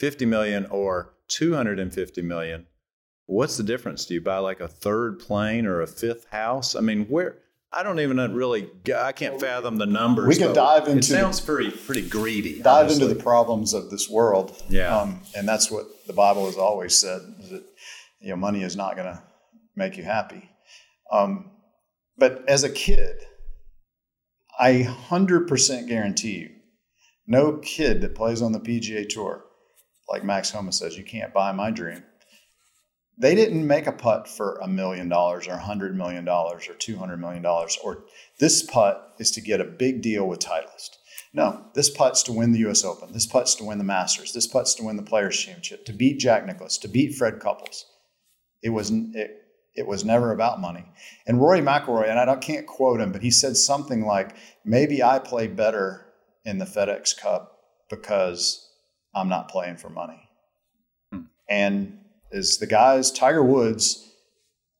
50 0.00 0.26
million 0.26 0.66
or 0.66 1.14
250 1.28 2.22
million. 2.22 2.66
What's 3.26 3.56
the 3.56 3.62
difference? 3.62 4.06
Do 4.06 4.14
you 4.14 4.20
buy 4.20 4.38
like 4.38 4.58
a 4.58 4.66
third 4.66 5.20
plane 5.20 5.66
or 5.66 5.82
a 5.82 5.86
fifth 5.86 6.26
house? 6.30 6.74
I 6.74 6.80
mean, 6.80 7.06
where? 7.06 7.38
I 7.72 7.84
don't 7.84 8.00
even 8.00 8.16
really. 8.34 8.68
I 8.92 9.12
can't 9.12 9.40
fathom 9.40 9.76
the 9.76 9.86
numbers. 9.86 10.26
We 10.26 10.44
can 10.44 10.52
dive 10.52 10.88
into. 10.88 10.98
It 10.98 11.04
sounds 11.04 11.40
pretty 11.40 11.70
pretty 11.70 12.08
greedy. 12.08 12.60
Dive 12.60 12.86
honestly. 12.86 13.04
into 13.04 13.14
the 13.14 13.22
problems 13.22 13.74
of 13.74 13.90
this 13.90 14.10
world. 14.10 14.60
Yeah, 14.68 14.96
um, 14.96 15.20
and 15.36 15.46
that's 15.46 15.70
what 15.70 15.86
the 16.08 16.12
Bible 16.12 16.46
has 16.46 16.56
always 16.56 16.98
said: 16.98 17.20
is 17.38 17.50
that 17.50 17.62
you 18.20 18.30
know, 18.30 18.36
money 18.36 18.62
is 18.62 18.76
not 18.76 18.96
going 18.96 19.06
to 19.06 19.22
make 19.76 19.96
you 19.96 20.02
happy. 20.02 20.48
Um, 21.12 21.50
but 22.18 22.44
as 22.48 22.64
a 22.64 22.70
kid, 22.70 23.16
I 24.58 24.82
100% 25.08 25.88
guarantee 25.88 26.38
you, 26.38 26.50
no 27.26 27.58
kid 27.58 28.02
that 28.02 28.14
plays 28.14 28.42
on 28.42 28.52
the 28.52 28.60
PGA 28.60 29.08
Tour, 29.08 29.44
like 30.10 30.24
Max 30.24 30.50
Homa 30.50 30.72
says, 30.72 30.98
you 30.98 31.04
can't 31.04 31.32
buy 31.32 31.52
my 31.52 31.70
dream. 31.70 32.02
They 33.16 33.34
didn't 33.34 33.66
make 33.66 33.86
a 33.86 33.92
putt 33.92 34.28
for 34.28 34.58
a 34.62 34.66
million 34.66 35.08
dollars 35.08 35.46
or 35.46 35.52
a 35.52 35.60
hundred 35.60 35.94
million 35.96 36.24
dollars 36.24 36.68
or 36.68 36.74
two 36.74 36.96
hundred 36.96 37.18
million 37.18 37.42
dollars, 37.42 37.78
or 37.84 38.04
this 38.38 38.62
putt 38.62 39.14
is 39.18 39.30
to 39.32 39.42
get 39.42 39.60
a 39.60 39.64
big 39.64 40.00
deal 40.00 40.26
with 40.26 40.40
Titleist. 40.40 40.96
No, 41.32 41.66
this 41.74 41.90
putt's 41.90 42.22
to 42.24 42.32
win 42.32 42.52
the 42.52 42.60
U.S. 42.60 42.82
Open. 42.82 43.12
This 43.12 43.26
putt's 43.26 43.54
to 43.56 43.64
win 43.64 43.78
the 43.78 43.84
Masters. 43.84 44.32
This 44.32 44.46
putt's 44.46 44.74
to 44.76 44.84
win 44.84 44.96
the 44.96 45.02
Players 45.02 45.38
Championship. 45.38 45.84
To 45.84 45.92
beat 45.92 46.18
Jack 46.18 46.46
Nicklaus. 46.46 46.78
To 46.78 46.88
beat 46.88 47.14
Fred 47.14 47.40
Couples. 47.40 47.84
It 48.62 48.70
was 48.70 48.90
it, 48.90 49.42
it 49.76 49.86
was 49.86 50.04
never 50.04 50.32
about 50.32 50.60
money. 50.60 50.86
And 51.26 51.40
Rory 51.40 51.60
McIlroy, 51.60 52.08
and 52.08 52.18
I 52.18 52.36
can't 52.36 52.66
quote 52.66 53.00
him, 53.00 53.12
but 53.12 53.22
he 53.22 53.30
said 53.30 53.56
something 53.56 54.06
like, 54.06 54.34
"Maybe 54.64 55.02
I 55.02 55.18
play 55.18 55.46
better 55.46 56.06
in 56.44 56.56
the 56.56 56.64
FedEx 56.64 57.16
Cup 57.18 57.58
because 57.90 58.69
I'm 59.14 59.28
not 59.28 59.48
playing 59.48 59.76
for 59.76 59.90
money." 59.90 60.28
Hmm. 61.12 61.22
And 61.48 61.98
as 62.32 62.58
the 62.58 62.66
guys, 62.66 63.10
Tiger 63.10 63.42
Woods 63.42 64.10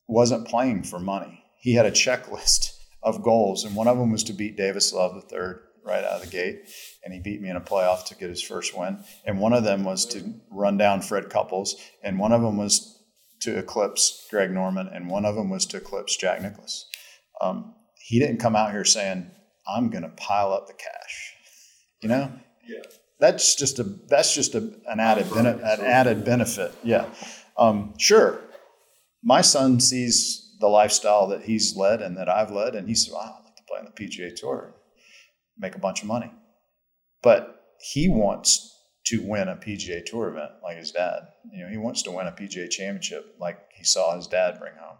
wasn't 0.08 0.48
playing 0.48 0.82
for 0.82 0.98
money. 0.98 1.44
He 1.58 1.74
had 1.74 1.86
a 1.86 1.90
checklist 1.90 2.72
of 3.02 3.22
goals, 3.22 3.64
and 3.64 3.74
one 3.74 3.88
of 3.88 3.98
them 3.98 4.10
was 4.10 4.24
to 4.24 4.32
beat 4.32 4.56
Davis 4.56 4.92
Love 4.92 5.14
the 5.14 5.20
third 5.20 5.62
right 5.84 6.04
out 6.04 6.16
of 6.16 6.20
the 6.22 6.26
gate, 6.26 6.68
and 7.04 7.14
he 7.14 7.20
beat 7.20 7.40
me 7.40 7.48
in 7.48 7.56
a 7.56 7.60
playoff 7.60 8.04
to 8.06 8.14
get 8.14 8.28
his 8.28 8.42
first 8.42 8.76
win. 8.76 8.98
And 9.24 9.40
one 9.40 9.52
of 9.52 9.64
them 9.64 9.84
was 9.84 10.04
to 10.06 10.34
run 10.50 10.76
down 10.76 11.00
Fred 11.00 11.30
Couples, 11.30 11.76
and 12.02 12.18
one 12.18 12.32
of 12.32 12.42
them 12.42 12.58
was 12.58 13.02
to 13.40 13.58
eclipse 13.58 14.26
Greg 14.30 14.50
Norman, 14.50 14.88
and 14.88 15.08
one 15.08 15.24
of 15.24 15.34
them 15.34 15.48
was 15.48 15.64
to 15.66 15.78
eclipse 15.78 16.16
Jack 16.16 16.42
Nicklaus. 16.42 16.86
Um, 17.40 17.74
he 17.96 18.18
didn't 18.18 18.38
come 18.38 18.56
out 18.56 18.72
here 18.72 18.84
saying, 18.84 19.30
"I'm 19.66 19.88
going 19.88 20.02
to 20.02 20.10
pile 20.10 20.52
up 20.52 20.66
the 20.66 20.74
cash," 20.74 21.34
you 22.02 22.08
know. 22.08 22.30
Yeah. 22.68 22.82
That's 23.20 23.54
just 23.54 23.78
a 23.78 23.84
that's 23.84 24.34
just 24.34 24.54
a, 24.54 24.72
an 24.86 24.98
added 24.98 25.30
bene- 25.32 25.60
an 25.62 25.80
added 25.80 26.24
benefit. 26.24 26.74
Yeah. 26.82 27.06
Um, 27.56 27.94
sure. 27.98 28.40
My 29.22 29.42
son 29.42 29.80
sees 29.80 30.56
the 30.60 30.68
lifestyle 30.68 31.26
that 31.28 31.42
he's 31.42 31.76
led 31.76 32.00
and 32.00 32.16
that 32.16 32.28
I've 32.28 32.50
led, 32.50 32.74
and 32.74 32.88
he 32.88 32.94
says, 32.94 33.12
"Wow, 33.12 33.36
I'd 33.38 33.44
like 33.44 33.56
to 33.56 33.62
play 33.68 33.78
on 33.78 33.84
the 33.84 33.90
PGA 33.92 34.34
Tour, 34.34 34.74
make 35.58 35.74
a 35.74 35.78
bunch 35.78 36.02
of 36.02 36.08
money." 36.08 36.30
But 37.22 37.62
he 37.92 38.08
wants 38.08 38.74
to 39.06 39.22
win 39.22 39.48
a 39.48 39.56
PGA 39.56 40.04
Tour 40.04 40.28
event 40.28 40.52
like 40.62 40.76
his 40.76 40.92
dad. 40.92 41.28
You 41.52 41.64
know, 41.64 41.70
he 41.70 41.76
wants 41.76 42.02
to 42.02 42.10
win 42.10 42.26
a 42.26 42.32
PGA 42.32 42.70
Championship 42.70 43.34
like 43.38 43.58
he 43.76 43.84
saw 43.84 44.16
his 44.16 44.26
dad 44.26 44.58
bring 44.58 44.74
home. 44.78 44.98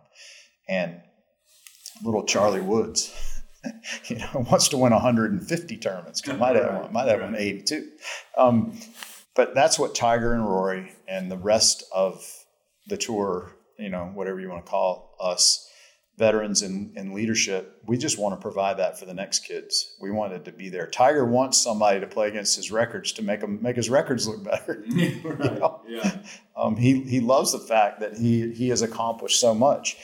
And 0.69 1.01
little 2.03 2.25
Charlie 2.25 2.61
Woods, 2.61 3.15
you 4.07 4.17
know, 4.17 4.47
wants 4.51 4.69
to 4.69 4.77
win 4.77 4.93
150 4.93 5.77
tournaments. 5.77 6.27
Might 6.27 6.57
have 6.57 6.73
right, 6.73 6.93
might 6.93 7.09
have 7.09 7.21
right. 7.21 7.33
won 7.33 7.37
82. 7.37 7.89
Um, 8.37 8.79
but 9.35 9.55
that's 9.55 9.79
what 9.79 9.95
Tiger 9.95 10.33
and 10.33 10.45
Rory 10.45 10.93
and 11.09 11.31
the 11.31 11.37
rest 11.37 11.85
of 11.95 12.25
the 12.87 12.97
tour, 12.97 13.57
you 13.79 13.89
know, 13.89 14.11
whatever 14.15 14.41
you 14.41 14.49
want 14.49 14.65
to 14.65 14.71
call 14.71 15.17
us, 15.21 15.71
veterans 16.21 16.61
in, 16.61 16.93
in 16.97 17.15
leadership, 17.15 17.81
we 17.87 17.97
just 17.97 18.19
want 18.19 18.35
to 18.35 18.41
provide 18.41 18.77
that 18.77 18.99
for 18.99 19.07
the 19.07 19.15
next 19.15 19.41
kids. 19.41 19.97
We 20.03 20.11
wanted 20.11 20.45
to 20.45 20.53
be 20.53 20.69
there. 20.69 20.87
Tiger 20.87 21.25
wants 21.25 21.59
somebody 21.59 21.99
to 22.01 22.07
play 22.07 22.29
against 22.29 22.57
his 22.57 22.71
records 22.71 23.13
to 23.13 23.23
make 23.23 23.41
him 23.41 23.59
make 23.63 23.77
his 23.77 23.89
records 23.89 24.29
look 24.29 24.45
better. 24.45 24.85
right. 24.91 24.99
you 25.15 25.23
know? 25.59 25.81
Yeah. 25.89 26.19
Um, 26.55 26.77
he 26.77 27.01
he 27.05 27.21
loves 27.21 27.53
the 27.53 27.59
fact 27.59 28.01
that 28.01 28.19
he 28.19 28.53
he 28.53 28.69
has 28.69 28.83
accomplished 28.83 29.41
so 29.41 29.55
much. 29.55 29.97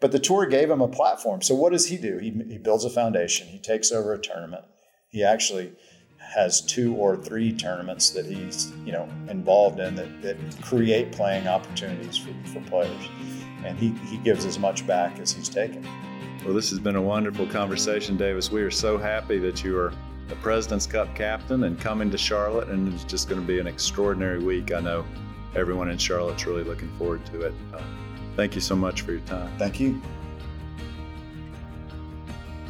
But 0.00 0.12
the 0.12 0.18
tour 0.18 0.46
gave 0.46 0.70
him 0.70 0.80
a 0.80 0.88
platform. 0.88 1.42
So 1.42 1.54
what 1.54 1.72
does 1.72 1.86
he 1.86 1.96
do? 1.96 2.18
He, 2.18 2.30
he 2.30 2.58
builds 2.58 2.84
a 2.84 2.90
foundation. 2.90 3.48
He 3.48 3.58
takes 3.58 3.90
over 3.90 4.12
a 4.12 4.18
tournament. 4.18 4.64
He 5.08 5.24
actually 5.24 5.72
has 6.18 6.60
two 6.60 6.94
or 6.94 7.16
three 7.16 7.52
tournaments 7.52 8.10
that 8.10 8.26
he's 8.26 8.70
you 8.84 8.92
know 8.92 9.08
involved 9.28 9.80
in 9.80 9.94
that, 9.94 10.22
that 10.22 10.36
create 10.62 11.10
playing 11.10 11.48
opportunities 11.48 12.18
for, 12.18 12.34
for 12.52 12.60
players 12.68 13.08
and 13.64 13.78
he, 13.78 13.90
he 14.06 14.18
gives 14.18 14.44
as 14.44 14.58
much 14.58 14.86
back 14.86 15.18
as 15.18 15.32
he's 15.32 15.48
taken. 15.48 15.86
Well, 16.44 16.54
this 16.54 16.70
has 16.70 16.78
been 16.78 16.96
a 16.96 17.02
wonderful 17.02 17.46
conversation, 17.46 18.16
Davis. 18.16 18.50
We 18.50 18.62
are 18.62 18.70
so 18.70 18.96
happy 18.96 19.38
that 19.40 19.64
you 19.64 19.76
are 19.78 19.92
the 20.28 20.36
President's 20.36 20.86
Cup 20.86 21.14
captain 21.14 21.64
and 21.64 21.80
coming 21.80 22.10
to 22.10 22.18
Charlotte, 22.18 22.68
and 22.68 22.92
it's 22.92 23.04
just 23.04 23.28
going 23.28 23.40
to 23.40 23.46
be 23.46 23.58
an 23.58 23.66
extraordinary 23.66 24.38
week. 24.38 24.72
I 24.72 24.80
know 24.80 25.04
everyone 25.56 25.90
in 25.90 25.98
Charlotte's 25.98 26.46
really 26.46 26.64
looking 26.64 26.90
forward 26.96 27.24
to 27.26 27.42
it. 27.42 27.54
Uh, 27.74 27.82
thank 28.38 28.54
you 28.54 28.60
so 28.60 28.76
much 28.76 29.00
for 29.00 29.10
your 29.10 29.20
time. 29.22 29.50
Thank 29.58 29.80
you. 29.80 30.00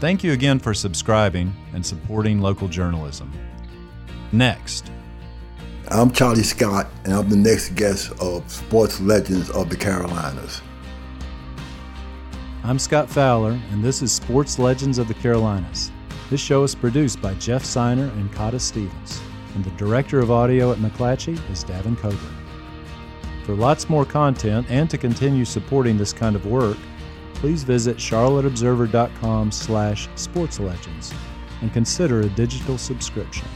Thank 0.00 0.24
you 0.24 0.32
again 0.32 0.58
for 0.58 0.72
subscribing 0.72 1.54
and 1.74 1.84
supporting 1.84 2.40
local 2.40 2.68
journalism. 2.68 3.30
Next, 4.32 4.90
I'm 5.88 6.10
Charlie 6.10 6.42
Scott, 6.42 6.86
and 7.04 7.12
I'm 7.12 7.28
the 7.28 7.36
next 7.36 7.74
guest 7.74 8.12
of 8.18 8.50
Sports 8.50 8.98
Legends 9.00 9.50
of 9.50 9.68
the 9.68 9.76
Carolinas. 9.76 10.62
I'm 12.64 12.78
Scott 12.78 13.10
Fowler, 13.10 13.60
and 13.70 13.84
this 13.84 14.00
is 14.00 14.10
Sports 14.10 14.58
Legends 14.58 14.96
of 14.96 15.06
the 15.06 15.14
Carolinas. 15.14 15.90
This 16.30 16.40
show 16.40 16.62
is 16.62 16.74
produced 16.74 17.20
by 17.20 17.34
Jeff 17.34 17.62
Siner 17.62 18.10
and 18.12 18.32
Kata 18.32 18.58
Stevens, 18.58 19.20
and 19.54 19.62
the 19.62 19.70
director 19.72 20.18
of 20.18 20.30
audio 20.30 20.72
at 20.72 20.78
McClatchy 20.78 21.38
is 21.50 21.62
Davin 21.62 21.96
Coburn. 21.98 22.47
For 23.48 23.54
lots 23.54 23.88
more 23.88 24.04
content 24.04 24.66
and 24.68 24.90
to 24.90 24.98
continue 24.98 25.46
supporting 25.46 25.96
this 25.96 26.12
kind 26.12 26.36
of 26.36 26.44
work, 26.44 26.76
please 27.32 27.62
visit 27.62 27.96
charlotteobserver.com 27.96 29.52
slash 29.52 30.06
sportslegends 30.16 31.14
and 31.62 31.72
consider 31.72 32.20
a 32.20 32.28
digital 32.28 32.76
subscription. 32.76 33.48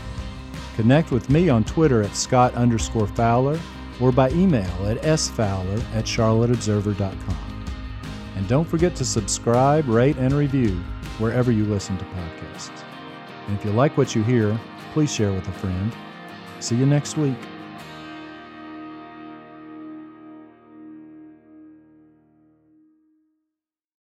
Connect 0.77 1.11
with 1.11 1.29
me 1.29 1.51
on 1.51 1.63
Twitter 1.65 2.03
at 2.03 2.17
Scott 2.17 2.55
underscore 2.55 3.07
Fowler 3.07 3.61
or 4.01 4.13
by 4.13 4.31
email 4.31 4.73
at 4.87 4.97
sfowler 5.03 5.85
at 5.95 6.07
charlotteobserver.com. 6.07 7.67
And 8.37 8.49
don't 8.49 8.67
forget 8.67 8.97
to 8.97 9.05
subscribe, 9.05 9.87
rate, 9.87 10.17
and 10.17 10.33
review 10.33 10.71
wherever 11.19 11.53
you 11.53 11.67
listen 11.67 11.99
to 11.99 12.05
podcasts. 12.07 12.83
And 13.47 13.59
if 13.59 13.63
you 13.63 13.73
like 13.73 13.99
what 13.99 14.15
you 14.15 14.23
hear, 14.23 14.59
please 14.95 15.13
share 15.13 15.35
with 15.35 15.47
a 15.49 15.53
friend. 15.53 15.93
See 16.61 16.77
you 16.77 16.87
next 16.87 17.19
week. 17.19 17.37